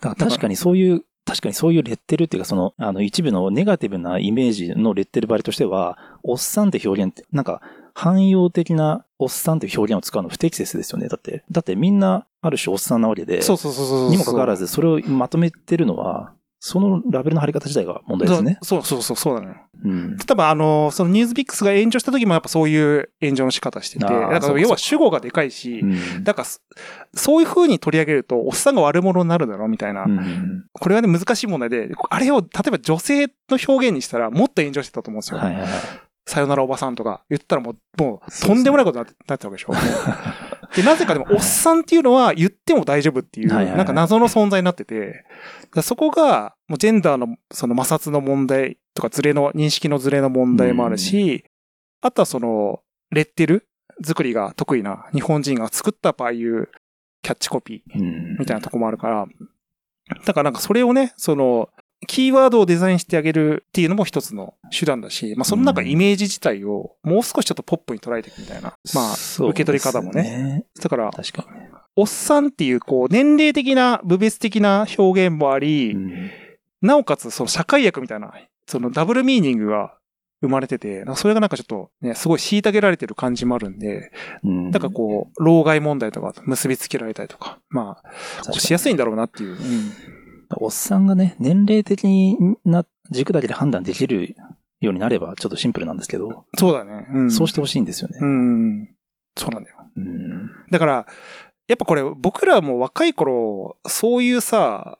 [0.00, 7.60] だから確かにそういう、確かにそういうレッテルっていうか、その、あの、一部のネガティブなイメージのレッテル張りとしては、おっさんって表現って、なんか、
[7.96, 11.08] 汎用的なおっさんっていう表現を使うの不適切ですよね。
[11.08, 14.10] だって、だってみんな、ある種おっさんなわけで、そうそうそうそうそう。
[14.10, 18.58] にもかかわらず、それをまとめてるのは、そのラベルの貼り方自体が問題ですね。
[18.62, 19.56] そうそうそう、そうなのよ。
[19.82, 20.16] うん。
[20.18, 26.60] 多分あの、そのニュースピックスが炎上した時もやっぱそういう炎上の仕方してて、だから要は主語がでかいし、うんだからそ
[27.14, 35.38] そういう風に取り上げると、おっさんが悪者になるだろうみたいな、うんこれはね難しい問題で、あれを例えば女性の表現にしたらもっと炎上してたと思うんですよ。
[35.38, 35.70] はいはいはい。
[36.26, 39.72] さよならおばさんとか言ったらもう、もうとんでもないことになってなってたわけでしょ。
[40.74, 45.24] で、なぜかでもおっさんっていうのは言っても大丈夫っていう、なんか謎の存在になってて、
[45.82, 51.44] そこが、もうジェンダーのその摩擦の問題とかズレの、認識のズレの問題もあるし、
[52.00, 53.68] あとはその、レッテル
[54.04, 56.68] 作りが得意な日本人が作ったああいう
[57.22, 58.36] キャッチコピーうん。
[58.38, 59.26] みたいなとこもあるから、
[60.24, 61.70] だからなんかそれをね、その、
[62.06, 68.74] キーワードをデザインしてあげるっていうのも一つの手段だし、まあその中イメージ自体をもう少しちょっとポップに捉えていくみたいな。
[68.94, 70.64] まあ、受け取り方もねね。
[70.80, 71.70] だから、確かにね。
[71.96, 76.30] おっさんっていうこう、年齢的な、部別的な表現もあり、うん
[76.82, 78.32] なおかつその社会役みたいな、
[78.66, 79.96] そのダブルミーニングが
[80.42, 84.12] 生まれてて、なんかそれがなんかちょっとね、すごい虐げられてる感じもあるんで、
[84.44, 89.50] うんだからこう、老害問題とか結びつけられたりとか、まあ、しやすいんだろうなっていう。
[89.52, 89.56] うん
[90.56, 94.36] おっさんがね、年齢的な軸だけで判断できる
[94.80, 97.06] ようになれば、ちょっとシンプルなんですけど、そうだね。
[97.12, 97.30] うん。
[97.30, 98.24] そうしてほしいんですよねう。
[98.24, 98.88] ん。
[99.36, 99.76] そうなんだよ。
[99.96, 101.06] うんだから、
[101.68, 104.98] やっぱこれ僕らも若い頃、そういうさ、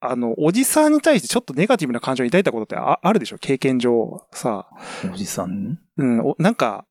[0.00, 3.38] あの、おじさんに対してちょっとネガティブな感情を抱いたことってああるでしょ？
[3.38, 4.26] 経験上。
[4.32, 4.68] さ、
[5.12, 5.78] おじさん？
[5.96, 6.84] うん、おなんか、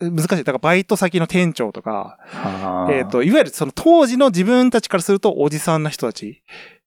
[0.00, 0.28] 難しい。
[0.28, 2.18] だからバイト先の店長とか、
[2.90, 6.42] えっ、と、いわゆるその当時の自分たちからするとおじさんな人たち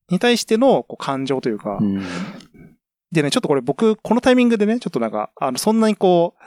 [0.10, 2.02] に対してのこう感情というか、うん
[3.12, 6.44] でね、ちょっとこれ僕、このタイミングでね、ちょっとなんか、あの、そんなにこう、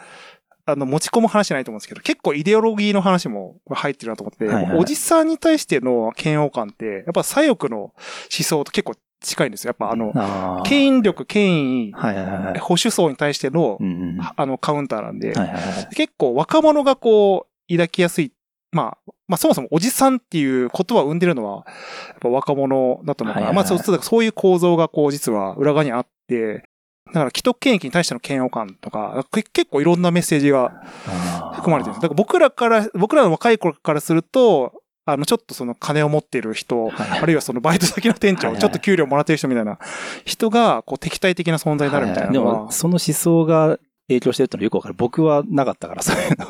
[0.64, 7.92] あの、持ち込む話じゃないと思うんですけど、結構イデオロギーの話も入ってるなと思って、はいはいおじさんに対しての嫌悪感って、やっぱ左翼の思
[8.30, 9.70] 想と結構近いんですよ。
[9.70, 12.58] やっぱあの、権威力、権威、はいはいはい。
[12.60, 15.58] 保守層に対してのう、んうんはあの、カウンターなんで、いはいは
[15.90, 15.94] い。
[15.96, 18.32] 結構若者がこう、抱きやすい。
[18.72, 21.64] まあ、まあそもそもおじさんっていう言葉を生んでるのは、
[22.08, 23.68] やっぱ若者だと思うから、はいはいはい。
[23.68, 26.64] まあそうそういう構造がこう実は裏側にあって、
[27.06, 30.70] だから既得権益に対しての嫌悪感とか、け結構いろんなメッセージが
[31.54, 32.02] 含まれてるんです。
[32.02, 34.72] だから僕らから、僕らの若い頃からすると、
[35.04, 38.60] あの、ちょっとその金を持っている人、はいあるいはそのバイト先の店長、はいはい。
[38.60, 39.78] ちょっと給料もらってる人みたいな
[40.24, 44.94] 人が、こう、敵対的な存在になるみたいなのは、でも、その思想が影響してるってのはよくわかる。
[44.96, 46.44] 僕はなかったから、そういうの。
[46.44, 46.48] い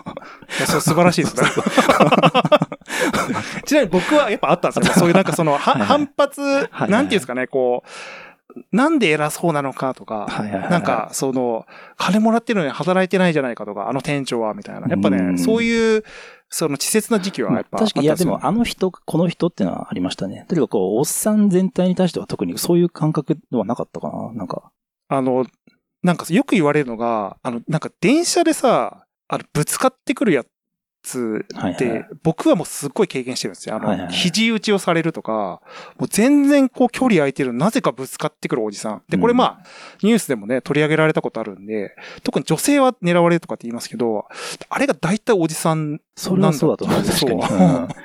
[0.60, 1.42] やそれ素晴らしいですね。
[3.64, 4.94] ちなみに僕はやっぱあったんですよ。
[4.94, 10.26] そういうなんかその、反発、はいなんていうんですかね、こう、なんで偉そうなのかとか、
[10.70, 14.88] なんか、その、金もらってるのに働いてないじゃないかとか、あの店長は、みたいな。
[14.88, 16.04] やっぱね、うんそういう、
[16.50, 20.44] その稚拙な時期はやっぱあったん確かに、いや、でも、あの人、この人ってのはありましたね。
[20.48, 24.32] とにかく、こう、おっさん全体に対しては特にそういう感覚はなかったかな。
[24.34, 24.70] なんか。
[25.08, 25.46] あの、
[26.02, 30.44] なんかよく言われるのが、あの、なんか電車でさ、あの、ぶつかってくるや
[31.02, 32.08] つで、はいはい。
[32.22, 33.76] 僕はもうすっごい経験してるんですよ。
[33.76, 35.62] あの、はいはいはい肘打ちをされるとか、
[35.98, 39.02] もう全然こう距離空いてる、なぜかぶつかってくるおじさん。
[39.08, 39.66] で、これうんまあ、
[40.02, 44.26] ニュースでもね、取り上げられたことあるんで、特に女性は狙われるとかって言いますけど、
[44.68, 47.02] あれが大体おじさん、それはそうだと思う。
[47.02, 47.42] 確かに。
[47.42, 47.88] そううん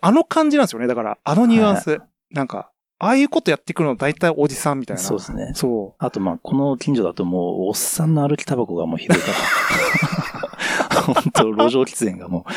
[0.00, 0.86] あの感じなんですよね。
[0.86, 2.00] だから、あのニュアンス。
[2.30, 5.02] なんか、ああいうことやってくるの大体おじさんみたいな。
[5.02, 5.52] そうですね。
[5.54, 11.02] そあと、まあ、この近所だともう、おっさんの歩きタバコがもうひどいから。
[11.14, 12.50] 本当路上喫煙がもう。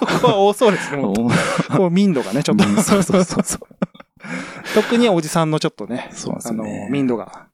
[0.00, 1.02] ここは多そうですね。
[1.76, 2.66] こう民度がね、ちょっと。
[2.66, 3.60] うんそうそうそうそう。
[4.74, 7.48] 特におじさんのちょっとね、そうですあの民度が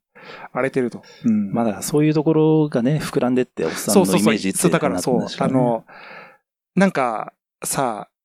[0.53, 1.03] 荒れてると。
[1.25, 4.29] うんまあだからそういうところがね、膨らんでって、おっさんのイそうそうそう。
[4.31, 5.37] メージってそう、だからそうなってんで。
[5.37, 5.85] しょねあの、
[6.75, 7.33] なんか、
[7.65, 8.16] さ、あ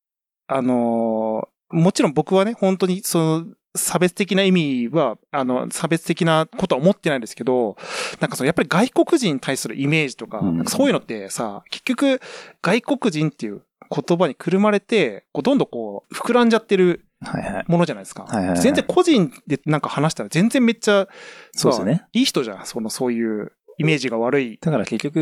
[0.48, 7.76] の、もちろん僕はね、本当にその、差別的な意味は、あの、差別的なことは思ってないんですけど、
[8.20, 12.20] なんかその、やっぱり外国人に対するイメージとか、うんかそういうのってさ、結局、
[12.60, 17.06] 外国人っていう言葉にくるまれて、こうどんどんこう、膨らんじゃってる。
[17.68, 18.24] ものじゃないですか。
[18.24, 21.06] はいはいはい全然個人でなんか話したら全然めっちゃ、
[21.52, 22.66] そうですねさいい人じゃん。
[22.66, 24.58] その、そういうイメージが悪い。
[24.60, 25.18] だから結局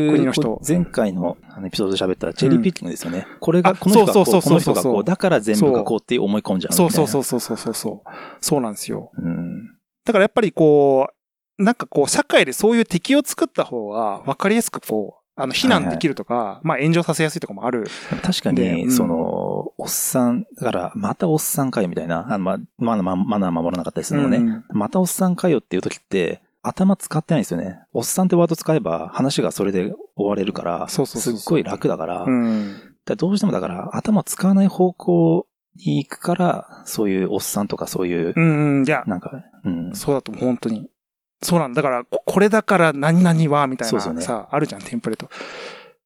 [0.67, 3.27] 前回のエピソードで喋ったチェリーピッキングですよね。
[3.39, 6.95] これが、あこの人がこう、そうそうそうそうこの人がこう、だから全部がこうって思い込んじゃうそいうな。
[6.95, 8.09] そうそうそうそうそうそう。
[8.41, 9.11] そうなんですよ。
[9.17, 9.67] うん。
[10.05, 11.07] だからやっぱりこ
[11.57, 17.87] う、なんかこう、社会でそういう敵を作った方が分かりやすくこう、あの、非難できるとか、まあ炎上させやすいとかもある。
[18.21, 24.37] 確かに、でうんその、おっさん、だから、またおっさんかよみたいな、あのま、まだまマナー守らなかったりするのね。
[24.37, 27.79] うんまたおっさんかよっていう時って、頭使ってないんですよね。
[27.93, 32.73] おっさんってワード使えば話がそれで終われるから、そうそうそうそうすっごい楽だから、うん。
[32.73, 39.31] だからどうしてもだから頭使わない方向に行くから、そういうおっさんとかそういう、うん、うん、いや、なんか、
[39.63, 39.95] うん。
[39.95, 40.89] そうだと本当に。
[41.41, 41.81] そうなんだ。
[41.81, 45.29] だから、ここれだから何々は、みたいなそうですよねさ、あるじゃん、テンプレート。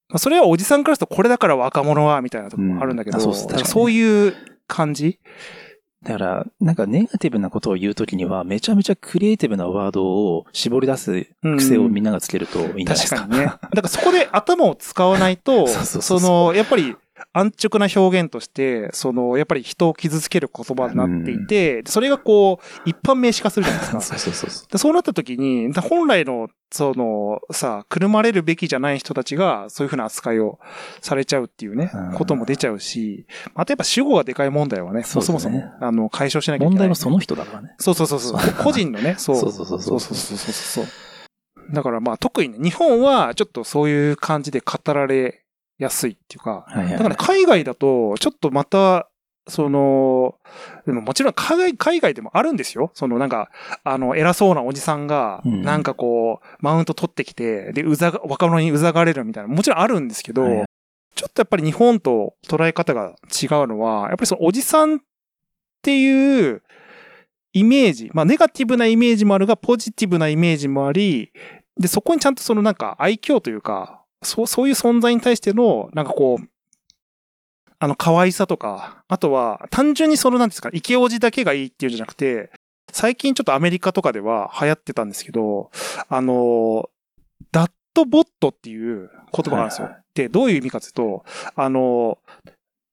[0.07, 4.33] まあそれはおじさんからすると、これだから若者は、みたいなとこもあるんだけど、うんあそうっすだから確かにそういう
[4.67, 5.19] 感じ？
[6.05, 13.21] だから、なんかネガティブなことを言うときには、めちゃめちゃクリエイティブなワードを絞り出す癖をみんながつけるといいんじゃないですか。
[13.21, 13.45] 確かにね。
[13.45, 16.95] だからそこで頭を使わないと、 その、やっぱり、
[17.31, 24.01] 安直な表現として、その、やっぱり人を傷つける言葉になっていて、それがこう、一般名詞化するじゃないですか。
[24.03, 30.59] そうそうそうでそうなった時に、本来の、その、さ、くるまれるべきじゃない人たちが、そういうふうな扱いを
[30.99, 36.69] されちゃうっていうね、ことも出ちゃうし、あとやっぱ主語がでかい問題はね、そ,、もそも、あの、解消しなきゃいけない。
[36.71, 37.75] 問題はその人だからね。
[37.79, 38.39] そうそうそうそう。
[38.61, 39.35] 個人のね、そう。
[39.37, 40.85] そうそうそうそうそうそうそう。
[41.71, 45.44] だからまあ特にね、日本はちょっとそういう感じで語られ
[45.77, 46.91] やすいっていうか、はいはい。
[46.91, 49.09] だから海外だと、ちょっとまた、
[49.47, 50.35] その、
[50.85, 52.91] でももちろん海外、海外でもあるんですよ。
[52.93, 53.51] そのなんか、
[53.83, 55.61] あの、偉そうなおじさんが、うん。
[55.61, 60.65] なんかこう、マウント取ってきて、で、うざが、若者にうざがれるみたいな、もちろんあるんですけど、はいはい。
[61.15, 64.99] ちょっとやっぱり日本と捉え方が違うのは、やっぱりそのおじさんっ
[65.81, 66.63] ていう
[67.53, 71.31] イメージ、まあネガティブなイメージもあるが、ポジティブなイメージもあり、
[71.79, 76.47] で、そこにちゃんとそのなんか愛嬌というか、そう、そういう存在に対しての、なんかこう、
[77.79, 82.51] あの、可愛さとか、あとは、単純にその、なんですか、イケオジだけがいいっていうんじゃなくて、
[82.91, 85.71] 最近ちょっとアメリカとかでは流行ってたんですけど、
[86.07, 86.89] あの、
[87.51, 89.85] ダットボットっていう言葉があるんですよ。
[89.85, 92.17] はいはで、どういう意味かというと、あの、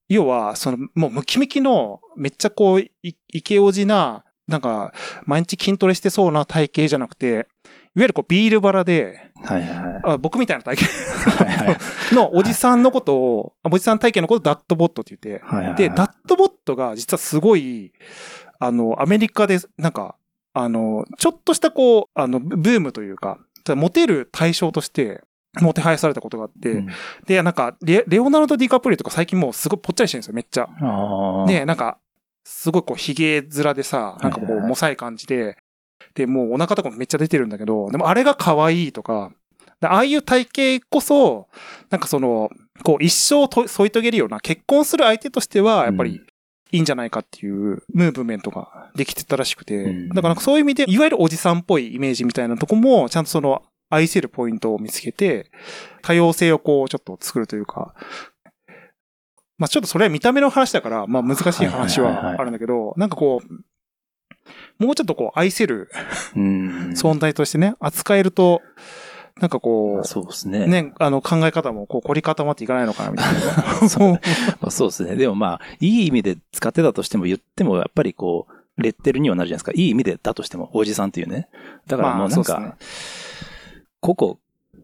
[0.08, 4.92] 要は、その、もうムキムキの、めっちゃこう、いイケオジな、なんか、
[5.24, 7.46] 毎日筋トレしてそうな体型じゃなくて、
[8.00, 9.68] ゆるこう、ビールバラで、はいはい。
[9.68, 10.00] はい。
[10.04, 11.76] あ僕みたいな体型はいはい。
[12.14, 17.92] のおじさんのことを、あおじさん体型のことをダットボットって言って、はいはいで、ダットボットが実はすごい、
[18.58, 20.16] あの、アメリカで、なんか、
[20.54, 25.22] あの、ちょっとしたこう、あの、ブブームというか、モテる対象として、
[25.60, 26.88] もてはやされたことがあって、うん。
[27.26, 30.68] で、なんかレ、レオナルド・ディカプリオとか最近もうすごいぽっちゃりしてるんですよ、めっちゃ。
[31.46, 31.98] で、なんか、
[32.44, 35.58] すごいこう、髭面でさ、なんかこう、もさい感じで、
[36.14, 39.32] で、もうお腹とかもめっちゃ出てるんだけど、でもあれが可愛いとか、
[39.80, 40.48] でああいう体
[40.78, 41.48] 型こそ、
[41.90, 42.50] なんかその、
[42.84, 46.20] こう一生と添い遂げるような結婚する相手としては、やっぱり
[46.72, 50.08] いいんじゃないかっていうムーブメントができてたらしくて、うん。
[50.08, 55.50] だからなんかそういう意味で、いわゆるおじさんっぽいイメージみたいなとこも、ちゃんとその愛せるポイントを見つけて、
[56.00, 57.94] 多様性をこうちょっと作るというか、
[59.58, 63.54] まあちょっとそれは見た目の話だから、まあ難しい話はあるんだけど、なんかこう、
[64.86, 65.90] もうちょっとこう愛せる
[66.36, 66.90] うん。
[66.90, 68.62] 存在としてね、扱えると、
[69.40, 70.66] なんかこう、そうですね。
[70.66, 73.34] ね、あの考え方もこう凝り固まっていかないのかなみたい
[73.82, 73.88] な。
[73.88, 74.12] そう。
[74.12, 74.18] ま
[74.68, 75.16] あ、そうですね。
[75.16, 79.72] でもまあ、いい意味で使ってたとしても言っても、やっぱりこう、レッテルにはなるじゃないですか。
[79.74, 81.48] いい意味でだとしても、おじさんっていうね。
[81.86, 84.38] だからもうなんか、まあそうっ個々、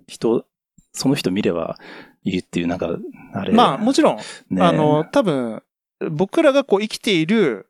[0.06, 0.44] 人、
[0.92, 1.76] その人見れば
[2.24, 2.96] いいっていう、なんか、
[3.34, 3.52] あれ。
[3.52, 4.16] まあもちろん、
[4.50, 5.62] ねあの、多分、
[6.10, 7.66] 僕らがこう生きている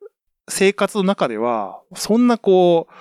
[0.49, 2.93] 生活の中では、そんなこう、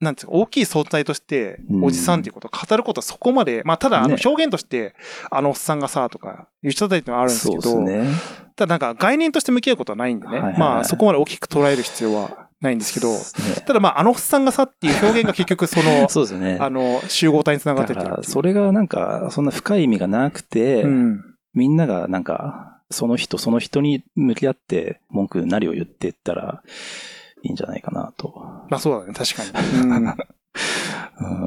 [0.00, 4.94] なんていうか、大きい存在としてう、んおじさんっていうことを語ることはそこまで、まあ、ただ、あのね、表現として、
[5.30, 8.14] あのおっさんがさ、とか、いう人たちってのはあるんですけど、そうですね。
[8.54, 13.18] ただなんか概念として向き合うことはないんでね、まあ、そこまで大きく捉える必要はないんですけど、ね
[13.66, 16.58] ただまあ、あのおっさんがさっていう表現が結局その、そうですね。
[16.60, 21.20] あの、集合体につながってだから、ってそれがなんか、そんな深い意味がなくて、うん。
[21.54, 26.62] みんながなんか、その人、その人に向き合って文句なりを言っていったら
[27.42, 28.34] いいんじゃないかなと。
[28.70, 30.06] まあそうだね、確かに。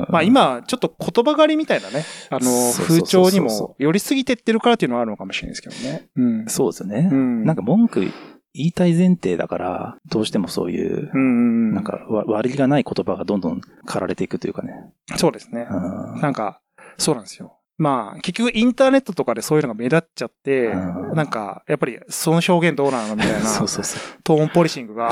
[0.10, 6.10] まあ今、ちょっと言葉狩りみたいなね、あの、風潮にも寄りすぎてってるからっていうのはあるのかもしれないですけどね。
[6.16, 6.46] うん。
[6.48, 7.10] そうですよね。
[7.12, 8.02] うんなんか文句
[8.54, 11.10] 言いたい前提だから、どうしてもそういう。
[11.74, 14.74] なんかわ割りがない言葉がどんどん駆られていくというかね。
[15.16, 15.68] そうですね。
[15.70, 16.62] うんなんか、
[16.98, 17.58] そうなんですよ。
[17.82, 24.22] まあ、結局インターネットとかでそういうのが目立っちゃって、うんなんか、やっぱりその表現どうなのみたいなそうそうそう。
[24.24, 25.12] トーンポリシングが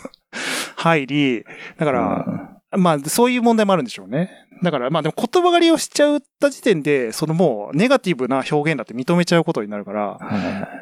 [0.76, 1.44] 入り、
[1.76, 4.30] だから、まあ、そういう問題もあるんでしょうね。
[4.62, 10.18] だから、まあでも言葉狩りをしちゃった時点で、そのもうネガティブな表現だって認めちゃうことになるから、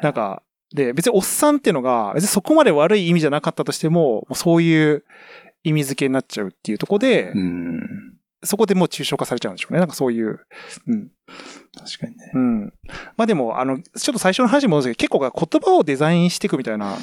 [0.01, 0.41] なんか、
[0.73, 5.03] で、別におっさんっていうのが、別にそこまで悪い意味じゃなかったとしても、もうそういう
[5.63, 8.08] 意味付けになっちゃうっていうところで、うん。
[8.43, 9.79] そこでもう抽象化されちゃうんでしょうね。
[9.79, 10.39] なんかそういう。
[10.87, 11.09] うん。
[11.77, 12.31] 確かにね。
[12.33, 12.73] うん。
[13.17, 16.97] まあでも、あの、ちょっと最初の話に戻すけど、結構が言葉をデザインしていくみたいな、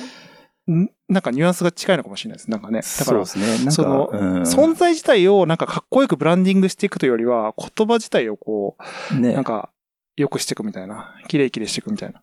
[0.68, 0.90] ん？
[1.08, 2.50] なんかニュアンスが近いのかもしれないです。
[2.50, 2.80] なんかね。
[2.80, 3.58] だからそうで、すね。
[3.58, 8.76] なんか、そのうん存在自体をなんかかっこよくブランディングしていくというよりは、言葉自体をこ
[9.12, 9.70] う、ねなんか、
[10.16, 11.14] 良くしていくみたいな。
[11.28, 12.22] 綺麗綺麗していくみたいな。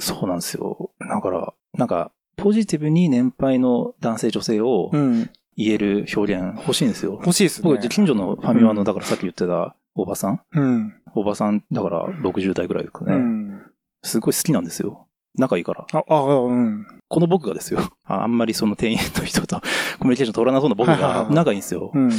[0.00, 0.90] そうなんですよ。
[1.00, 5.30] だから、なんか、ポジティブに年配の男性女性をうん。
[5.58, 7.14] 言える表現欲しいんですよ。
[7.14, 7.68] 欲しいですね。
[7.68, 10.40] 僕、近所のファミマの、うんだからさっき言ってたおばさん？
[10.52, 10.94] うん。
[11.16, 13.14] おばさん、だから60代ぐらいですかね。
[13.14, 13.62] うん。
[14.04, 15.08] すごい好きなんですよ。
[15.36, 15.84] 仲いいから。
[15.92, 16.86] あ、あ、うん。
[17.08, 17.80] この僕がですよ。
[18.04, 19.60] ああんまりその店員の人と
[19.98, 21.90] コミュニケーション取らなそうな僕が仲いいんですよ。
[21.92, 22.10] うん。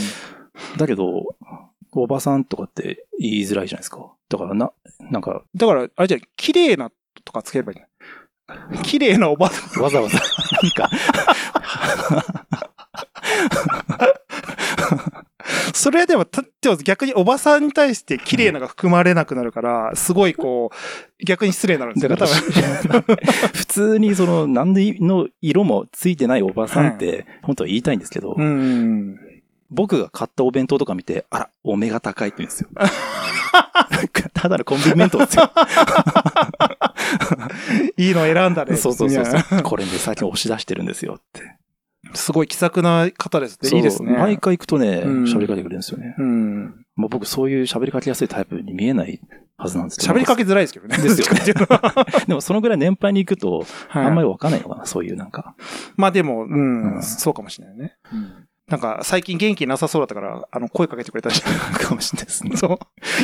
[0.78, 1.23] だけど、
[1.93, 4.12] おばさんとかって言いづらいじゃないですか。
[4.28, 4.71] だからな、
[5.10, 6.91] なんか、だから、あれじゃあ綺麗な
[7.23, 7.88] とかつければいいね。
[8.84, 9.84] 綺麗なおばさん。
[9.84, 10.89] わざわざ、なんか、
[15.80, 20.76] それはでも、たでも逆におばさんに対して綺麗なが含まれなくなるから、すごいこう、
[21.26, 22.42] 逆に失礼になるんですよね、だから
[23.02, 23.15] 多分。
[23.56, 29.18] 普通にその、なんでの色もついてないおばさんって、本当は言いたいんですけど、うん。
[29.72, 32.68] 僕が買ったお弁当とか見て、あら、お目が高いって言うんですよ。
[34.34, 35.50] ただのコンビニ弁当ですよ。
[37.96, 38.76] いいの選んだね。
[38.76, 39.63] そうそうそうそう。
[39.63, 41.56] これね、最近押し出してるんですよって。
[42.12, 43.78] なすごい気さくな方ですね。
[43.78, 44.13] いいですね。
[44.17, 46.15] 毎回行くとね、うん喋りかけてくれるんですよね。
[46.17, 46.86] うん。
[46.95, 49.22] まあ、僕そういう喋りかけやすいタイプに見えない
[49.58, 50.13] はずなんですけど。
[50.13, 50.98] 喋りかけづらいですけどね。
[50.98, 51.39] ですよね
[52.28, 55.56] でもそのぐらい年配に行くと、はいあんまりわかんないのかな、そういうなんか。
[55.95, 57.98] まあでも、うん、うんそうかもしれないね。
[58.69, 61.41] なんか、最近元気なさそうだったから、あの、声かけてくれたし。
[61.74, 62.56] かもしれないですね。
[62.56, 62.80] そう。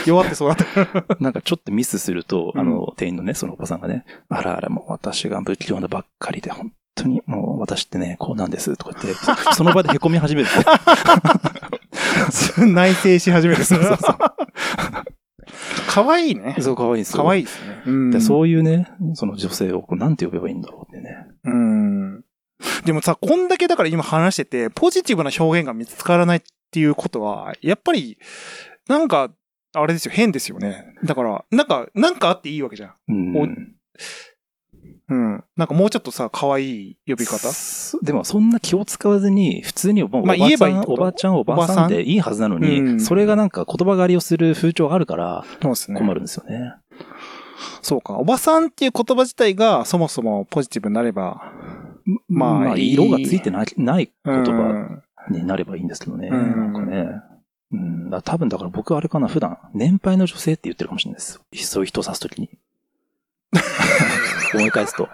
[0.10, 1.17] 弱ってそうだったから。
[1.21, 10.49] なんかちょっとミスすると、うんあの、店員のね、そのおばさんがね、あらあら、もう私が不器用なばっかりで、本当にもう私ってね、こうなんです、とか言って、その場で凹み始める。
[12.73, 13.63] 内省し始める。
[13.63, 14.17] そうそうそう。
[15.88, 16.55] 可愛いね。
[16.60, 17.23] そう、可愛いですよ。
[17.23, 17.84] 可愛いですね。
[17.86, 21.27] うんでそういうね、その女性をこうなんて呼べばいいんだろうってね。
[21.43, 22.23] うん。
[22.86, 26.41] でもさ、こんだけだから今話してて、ポジティブな表現が見つからないっ
[26.71, 28.17] ていうことは、やっぱり、
[28.87, 29.31] なんか、
[29.73, 30.96] あれですよ、変ですよね。
[31.04, 32.93] だから、なんか、なんかあっていいわけじゃん。
[33.10, 33.75] うん。
[35.10, 35.43] おうん。
[35.56, 37.37] なんかもうちょっとさ、可愛い呼び方？
[37.51, 42.99] そでもそんな気を使わずに、普通におばまあ言えばいいおばちゃん、おばさんでいいはずなのに、うん？
[42.99, 45.45] それがなんか言葉狩りをする風潮があるから。
[45.62, 46.73] 困るんですよね。
[47.81, 48.13] そうか。
[48.13, 51.51] おばさんっていう言葉自体がそもそもポジティブになれば、
[52.27, 56.29] まあいい色がついてないない言うん葉になればいいんですけどね。
[56.31, 57.08] うんなんかね。
[57.71, 61.41] うん、だ多分だから僕はあれかな、普段、年配の女性って言ってるかもしれないです。
[61.56, 62.49] そういう人を指すときに。
[64.58, 65.10] 思い返すと。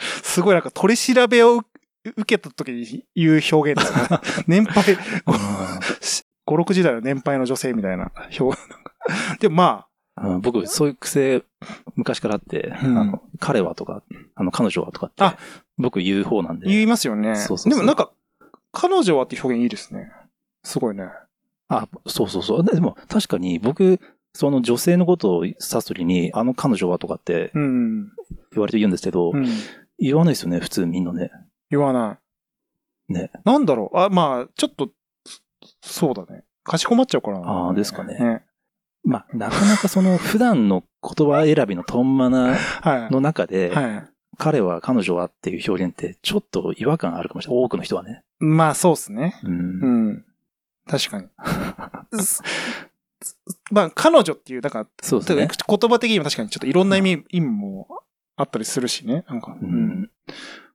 [0.00, 1.62] すごいなんか取り調べを
[2.04, 4.08] 受けた時に言う表現ですよね。
[4.46, 5.00] 年配、5、
[6.46, 8.68] 6時代の年配の女性みたいな表現。
[9.40, 9.86] でもま
[10.22, 11.42] うん僕、そういう癖、
[11.94, 14.02] 昔からあって、うんあの、彼はとか、
[14.34, 15.36] あの、彼女はとかって、あ
[15.78, 16.66] 僕言う方なんあ、で。
[16.68, 17.36] 言いますよね。
[17.36, 18.10] そうそうでもなんか、
[18.72, 20.12] 彼女はって表現いいですね。
[20.62, 21.08] すごいね。
[21.68, 22.64] あ、そうそうそう。
[22.64, 23.98] ででも、確かに僕、
[24.32, 28.04] その女性のことを指すときに、あの彼女はとかってうん。
[28.52, 29.46] 言われて言うんですけど、うん。
[29.98, 31.30] 言わないですよね、普通みんなね。
[31.70, 32.18] 言わな
[33.08, 33.12] い。
[33.12, 33.30] ね。
[33.44, 33.98] なんだろう。
[33.98, 34.90] あ、まあ、ちょっと、
[35.82, 36.44] そうだね。
[36.64, 37.68] かしこまっちゃうからな。
[37.68, 38.44] あーですかねね。
[39.02, 43.12] まあ、なかなかその普段の言葉選びのトンマナはい。
[43.12, 44.04] の中で、はい。
[44.38, 47.64] 彼は彼女はっていう表現ってちょっと違和感あるかもしれない。
[47.64, 48.22] 多くの人はね。
[48.38, 49.38] まあ、そうですね。
[49.44, 50.24] うんうん。
[50.86, 51.28] 確かに。
[52.22, 52.42] す
[53.70, 55.48] まあ、彼女っていう、なんか、そうですね。
[55.68, 57.86] 言葉的にも確かにちょっといろんな意味、意味も
[58.36, 59.24] あったりするしね。
[59.28, 60.02] なんか、ううん。
[60.02, 60.10] ん、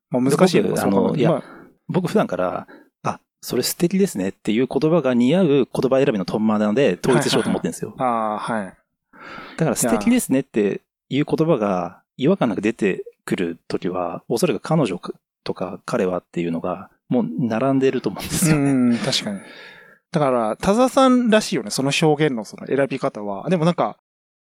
[0.10, 1.44] まあ難しいよね僕そう考えるとあのいやまあ
[1.88, 2.68] 僕普段から、
[3.04, 7.94] あ、それ素敵ですねっていう言葉が似合う言葉選びのトンマナで統一しようと思ってるんですよ。
[8.00, 8.78] ああ、はい。
[9.58, 15.00] だから素敵ですねっていう言葉が違和感なく出てくるときは、おそらく彼女
[15.44, 18.72] とか彼はっていうのがもう並んでると思うんですよね。
[18.72, 19.40] うん、確かに。
[20.20, 23.50] だから、田沢さんらしいよね、その表現のその選び方は。
[23.50, 23.98] でもなんか、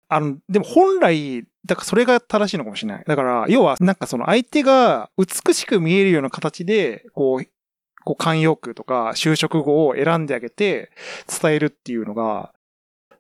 [0.08, 3.04] あの、でも本来、だからそれが正しいのかもしれない。
[3.06, 7.46] だから、要は、なんかその相手が美しく見えるような形で、こう、
[8.06, 10.92] こう、慣用句とか就職語を選んであげて
[11.42, 12.54] 伝えるっていうのが、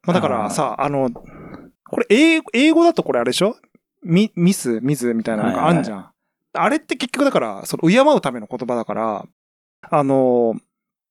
[0.04, 3.58] まあだからさ、あの、これ英語、英語だとこれあれでしょ？
[4.02, 6.10] ミ、ミス、ミズみたいなのがあんじゃん。
[6.54, 9.26] あれって結局だから、その、敬うための言葉だから、
[9.82, 10.56] あの、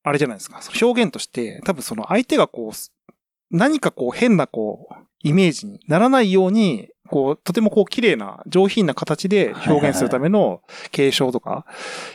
[0.03, 0.63] あれじゃないですか。
[0.63, 3.15] その表現として、多分その相手がこう、
[3.51, 10.61] 何かこう変なこう、イメージにならないように、こう、とてもこう綺麗な、上品な形で表現するための
[10.93, 11.65] 継承とか、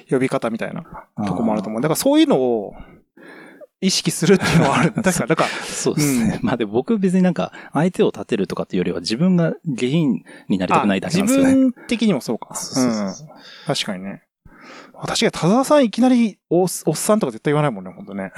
[0.10, 0.84] 呼び方みたいな
[1.26, 1.82] とこもあると思う。
[1.82, 2.74] だからそういうのを
[3.82, 4.92] 意識するっていうのはある。
[5.04, 6.40] 確かに、だから、そうですね。
[6.42, 11.50] まあでも僕別になんか相手を立てるとかっていうよりは自分が下品になりたくないだけなんですよね。
[11.54, 12.56] 自分的にもそうか。
[12.56, 14.23] そうそうそううん確かにね。
[15.08, 18.32] 確かに、田沢さんいきなりお、おっさんとか絶対言わないもんね、ほんとね。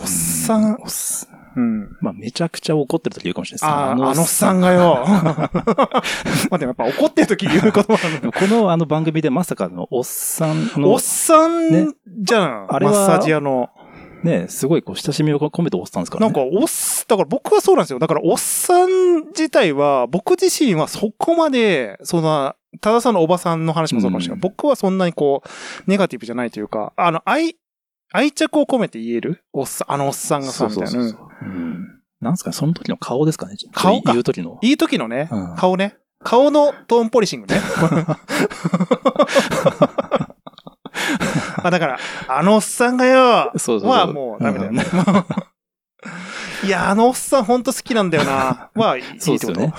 [0.00, 1.96] おっさん、おっすうん。
[2.00, 4.68] まあめちゃくちゃ怒ってる時言うかもしれないですああ、あのおっさんが。
[4.68, 5.04] がよ。
[5.04, 8.32] まあでもやっぱ怒ってる時言う言葉なんだ。
[8.32, 11.88] このあの番組でまさかのおっさんのおっ、さんね
[12.22, 12.66] じゃん。
[12.70, 13.68] あれはマッサージ屋の。
[14.22, 16.32] ね、すごいこう親しみを込めておっさんですからね。
[16.32, 17.98] なんか、おっす、だから僕はそうなんですよ。
[17.98, 24.36] だから、おっさん自体は、僕自身はそこまで、そんな、たださんのおばさんの話もそうかもしれない。
[24.36, 27.56] うん僕はそんなにこう、ネガティブじゃないというか、あの、愛、
[28.12, 31.00] 愛着を込めて言えるおっさん、あのおっさんがさ、みたいな。
[31.00, 32.00] うんうん。
[32.20, 33.56] なんですかね、その時の顔ですかね。
[33.72, 34.58] 顔か言う時の。
[34.62, 35.96] いい時のね、うん顔ね。
[36.22, 37.60] 顔のトーンポリシングね。
[41.62, 41.98] あだから、
[42.28, 44.84] あのおっさんがよ、そうそうそうはもうダメだよね。
[46.64, 48.70] いや、あのおっさんほんと好きなんだよな。
[48.74, 49.74] は、いいってことそうですよね。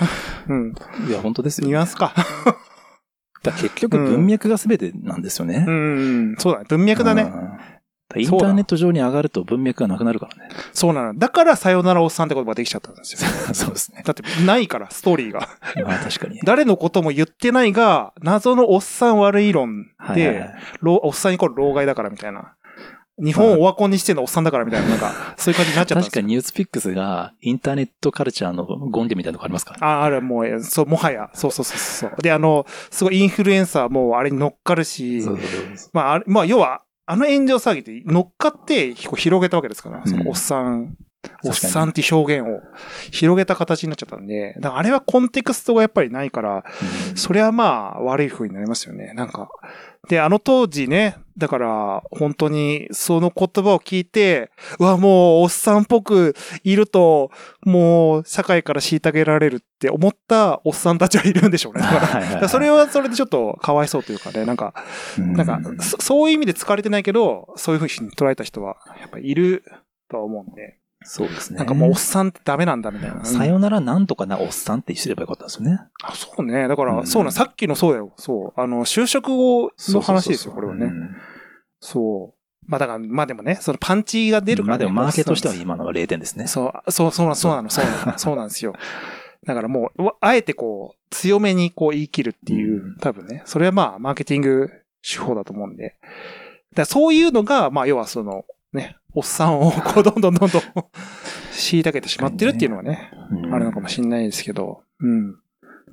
[0.48, 0.74] うん。
[1.08, 1.68] いや、本当ですよ。
[1.68, 2.12] ニュアンスか。
[3.42, 5.64] だ結局文脈が全てなんですよね。
[5.66, 6.36] うん。
[6.38, 6.66] そうだね。
[6.68, 7.32] 文脈だね。
[8.16, 10.50] インターネット上に上がると文脈がなくなるからね。
[10.72, 11.18] そうなの。
[11.18, 13.30] だから、さよならおっさんって言葉ができちゃったんですよ。
[13.54, 14.02] そうですね。
[14.04, 15.48] だって、ないから、ストーリーが。
[15.84, 16.38] まあ確かに。
[16.44, 22.52] 誰のことも言ってないが、謎のおっさん悪い論で、はいはいはい老おっさんイコール老害だからみたいな。
[23.18, 26.02] 日本をオワコンにしてんのおっさんだからみたいな、なんか、 そういう感じになっちゃった。
[26.02, 30.00] 確かにニュースピックスがインターネットカルチャーの権限みたいなとこありますから。
[30.00, 32.22] あ、あれもう、そう、もはや、そうそうそうそう。
[32.22, 35.46] で、あの、すごいインフルエンサーもあれに乗っかるし、そうそう
[35.76, 40.96] そうまあ、あれ、まあ、要は、あの炎上騒ぎって乗っかって広げたわけですから、そのおっさん、
[41.44, 42.60] おっさんって表現を
[43.10, 49.12] 広げた形になっちゃったんで、だからあれはコンテクストがやっぱりないから、うんそれはまあ悪い風になりますよね。
[49.14, 49.50] なんか。
[50.08, 57.30] で、あの当時ね、だから本当にその言葉を聞いて、うわ、もうおっさんっぽくいると、
[57.64, 61.82] もう社会から虐げられるって思ったおっさんたちはいるんでしょうね。
[61.86, 64.74] だからそれはそれでちょっとかわいそうというかね、なんか、
[65.18, 69.64] なんか、そそういう意味で疲れてないけど、そういう風に捉えた人はやっぱいる
[70.08, 71.58] とは思うんで、そうですね。
[71.58, 73.24] なんかもうおっさんってダメなんだみたいな。
[73.24, 75.80] さよならなんとかなおっさんってすればよかったんですよね。
[76.02, 76.68] あそうね。
[76.68, 78.12] だから、うんそうな、さっきのそうだよ。
[78.16, 78.60] そう。
[78.60, 80.86] あの、就職後の話ですよ、これはね。
[80.86, 81.16] うん
[81.80, 82.42] そう。
[82.66, 84.84] まあだから、まあでもね、そのパンチが出るから、ね。
[84.84, 86.46] まあでもマーケとしては今のは0点ですね。
[86.46, 88.74] そう、そう、そうなの、そうなの、そうなの、そうなんですよ。
[89.44, 94.70] だからもう、わあえてこう、強めにこう言い切るっていう、うん多分ね、それはまあ、マーケティング
[95.02, 95.96] 手法だと思うんで。
[96.74, 100.62] らそういうのが、まあ要はその、ね、おっさんを こうどんどんどんどん
[101.52, 105.36] 虐げてしまってるっていうのはね、うんあるのかもしれないですけど、うん。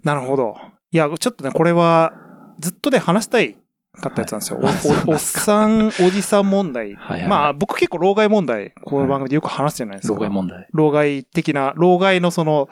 [0.03, 0.55] なるほど。
[0.91, 2.13] いや、ちょっとね、これは
[2.59, 3.57] ずっとね、話したい
[3.99, 4.59] かったやつなんですよ。
[4.59, 4.75] はい
[5.07, 6.95] おおおっさん、おじさん問題。
[6.95, 10.13] はいはいまあ僕結構老害問題、この番組でよく話すじゃないですか。
[10.13, 10.67] 老害問題。
[10.71, 12.69] 老害的な、老害のその、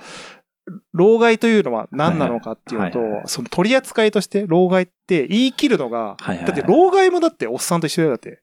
[0.94, 8.42] 老害というのは何なのかっていうとはいはいはい、その取り扱いとして老害って言い切るのが、はいはいはいだって老害もだっておっさんと一緒だよだって。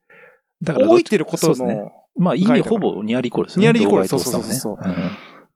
[0.64, 3.64] だから老いてることそうですねの、まあ意味ほぼニアリコールですよね。
[3.66, 4.94] ニアリイコール老害とおっさんはねそうそうそう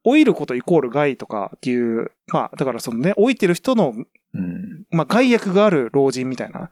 [0.04, 6.70] 老いることイコール害とかっていう、まあだからそのね、老いてる人の、うんうんまあ害悪がある老人みたいな、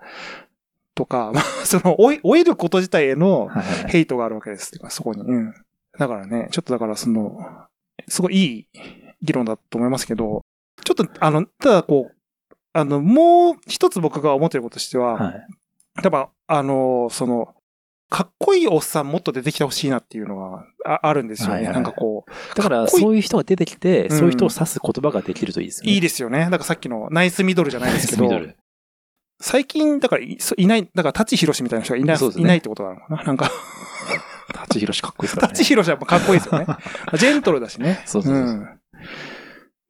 [0.94, 4.70] とか、まあ その老い、老いること自体へのはいはいはいヘイトがあるわけです。
[4.70, 5.22] てかそこに。
[5.22, 5.54] うん。
[5.98, 7.38] だからね、ちょっとだからその、
[8.08, 8.66] すごいいい
[9.22, 10.44] 議論だと思いますけど、
[10.84, 12.16] ちょっとあの、ただこう、
[12.72, 15.34] あの、もう一つ僕が思ってることとしては、はい。
[16.02, 17.54] やっぱ、あの、その、
[18.08, 21.54] かっこいいおっさんもっと出てきてほしいなっていうのがああるんですよね。
[21.54, 25.92] はいはいなんかこう、だから、そういう人が出てきて、うんそういう人を指す言葉ができるといいですよね。
[25.92, 26.38] いいですよね。
[26.44, 28.30] だからさっきのナイスミドルじゃないですけど。
[29.40, 33.22] 最近、だからいない、だから、舘ひろしみたいな人がいない、ねいないってことなのかな？
[33.24, 33.50] なんか、
[34.54, 35.40] 舘ひろしかっこいいですね。
[35.42, 36.66] 舘ひろしはやっぱかっこいいですよね。
[37.18, 38.02] ジェントルだしね。
[38.06, 38.80] そうそうそうそうん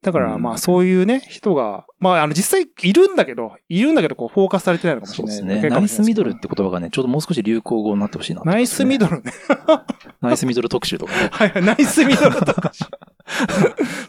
[0.03, 5.37] だから、うんまあ、そういうね、人が、まあ、あの、実際いるんだけど、いるんだけど、こう、フォーカスされてないのかもしれない。
[5.37, 5.69] そうですね。
[5.69, 9.33] ナイスミドルって言葉がね、ちょうどもう少し流行語になってほしいな、ナイスミドルね。
[10.21, 11.29] ナイスミドル特集とかね。
[11.31, 12.71] はいはい、ナイスミドルとか。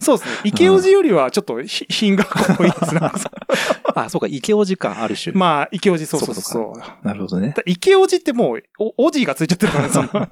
[0.01, 0.37] そうですね。
[0.45, 3.01] 池オジよりはちょっとひ品がかっこいいですね。
[3.95, 5.35] あ、そうか、池おじか、ある種。
[5.35, 7.07] まあ、池オジ、そうそうそう。
[7.07, 7.55] なるほどね。
[7.57, 10.29] だ池オジってもう、お、おじいがついちゃってるからね、その、はい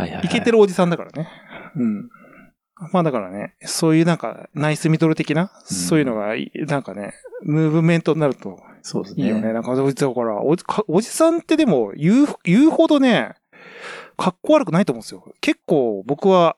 [0.00, 0.26] はい、はい。
[0.26, 1.28] イケてるおじさんだからね。
[1.76, 2.10] うん。
[2.92, 9.24] まあだからね、そういうなんか、ナイスミドル的な、そういうのがい、なんかね、ムーブメントになるとそうですね。
[9.24, 9.52] いいよね。
[9.52, 13.34] なんか、だからおじか、おじさんってでも言う、言うほどね、
[14.16, 15.34] かっこ悪くないと思うんですよ。
[15.40, 16.56] 結構僕は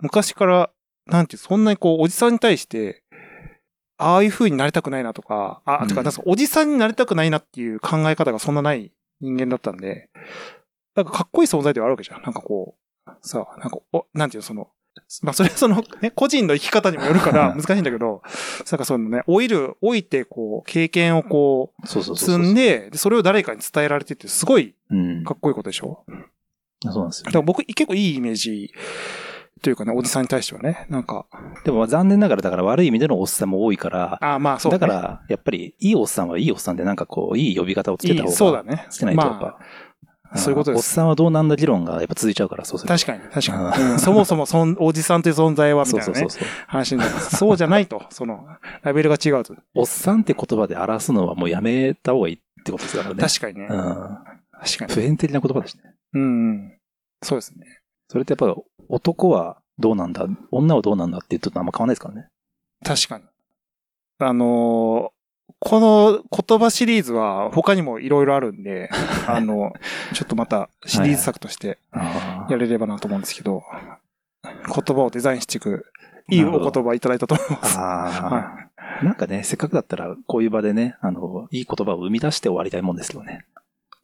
[0.00, 0.70] 昔から、
[1.06, 3.02] なんていう、そんなにこう、おじさんに対して、
[3.98, 10.10] ああいう風になりたくないなとか、あ、うんてか、なんかおじさんになりたくないなっていう考え方がそんなない人間だったんで、
[10.94, 12.22] なんかかっこいい存在ではあるわけじゃん。
[12.22, 14.68] なんかこう、さ、なんか、お、なんていうの、その、
[15.22, 18.22] まあそれはその、ね、個人の生き方にもよるから難しいんだけど、
[18.70, 21.86] なんかそのね、老いる、老いてこう、経験をこう。
[21.86, 25.24] 積んで、でそれを誰かに伝えられてって、すごいうん。
[25.24, 26.04] かっこいいことでしょ？
[26.84, 27.38] そうなんですよだか。
[27.38, 28.72] ら僕、結構いいイメージ
[29.62, 31.26] というかね、おじさんに対してはね、なんか、
[31.64, 34.78] でもまあ残念ながら、だから悪い意味でのおっさんも多いから、ああ、まあそう、ね。
[34.78, 38.86] だから、やっぱり、いいおっさんはいいおっさんで、なんかこう、いい呼び方をつけた方が、そうだね。
[38.90, 39.58] つけないとやっぱ、まあ、
[40.36, 40.78] そういうことです。
[40.78, 42.94] おっさんはどうなんだ議論がやっぱ続いちゃうから、そうすると。
[42.94, 43.84] 確かに、確かに。
[43.92, 46.48] うんそもそもそん、おじさんという存在は、みたいうなねそそうそう、そう。
[46.66, 47.36] 話になります。
[47.36, 48.46] そうじゃないと、その、
[48.82, 49.54] ラベルが違うと。
[49.74, 53.16] おっさんって言葉で表すのはもうやめた方がいいってことですからね。
[53.20, 53.66] 確かにね。
[53.68, 53.78] うん。
[54.60, 54.92] 確かに。
[54.94, 55.82] 普遍的な言葉ですね。
[56.14, 56.78] うんうん。
[57.22, 57.66] そうですね。
[58.08, 58.54] それってやっぱ
[58.88, 62.28] 男はどうなんだ、女はどうなんだって言うとあんま変わんないですからね。
[62.84, 63.24] 確かに。
[64.18, 65.21] あのー
[65.58, 68.90] この言葉シリーズは他にもいろいろあるんで、
[69.26, 69.72] あの、
[70.12, 73.62] ちょっとまたシリーズ作としてあやれればなと思うんですけど、
[74.42, 75.86] 言葉をデザインしていく、
[76.28, 77.78] いいお言葉いただいたと思います。
[77.78, 79.04] あはー。
[79.04, 83.44] なんかね、せっかくだったら、こういう場でね、あの、いい言葉を生み出して終わりたいもんですけどね。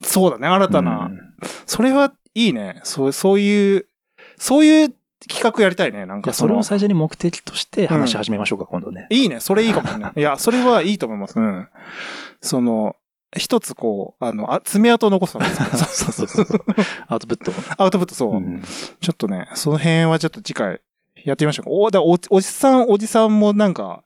[0.03, 0.05] い。
[0.07, 1.07] そうだね、新たな。
[1.07, 1.21] うん
[1.67, 2.81] それはいいね。
[2.83, 3.87] そう、そういう、
[4.37, 4.95] そういう
[5.29, 6.07] 企画やりたいね。
[6.07, 9.07] なんかのそれを最初に目的として話し始めましょうか、今度ね。
[9.11, 9.41] いいね。
[9.41, 10.13] それいいかもしれない。
[10.17, 11.39] いや、それはいいと思います。
[11.39, 11.69] うん。
[12.41, 12.97] その、
[13.37, 16.61] 一つこう、あの、あ爪痕を残すの そうそうそうそう。
[17.07, 17.53] アウトプット。
[17.77, 18.37] アウトプットそう。
[18.37, 18.63] うん
[19.01, 20.81] ちょっとね、その辺はちょっと次回
[21.25, 21.71] やってみましょうか。
[21.71, 24.03] お、だお、おじさん、おじさんもなんか、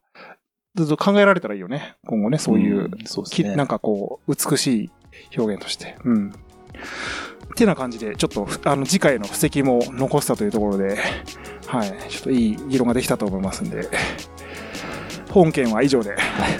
[0.75, 1.95] ずっと考えられたらいいよね。
[2.05, 3.53] 今後ね、そういう、んそうですね。
[3.53, 4.91] きなんかこう、美しい
[5.37, 5.97] 表現として。
[6.03, 6.33] うん。
[6.73, 10.97] ってな感じで、ちょっと、あの、次回の布石も残したというところで、
[11.67, 13.89] はい、ちょっといい議論ができたと思いますんで、
[15.29, 16.15] 本件は以上で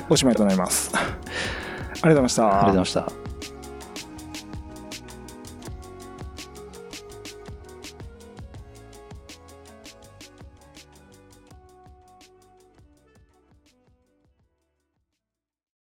[0.09, 0.91] おしまいとなります。
[0.93, 2.45] ありがとうございました。
[2.45, 3.22] ありがとうございました。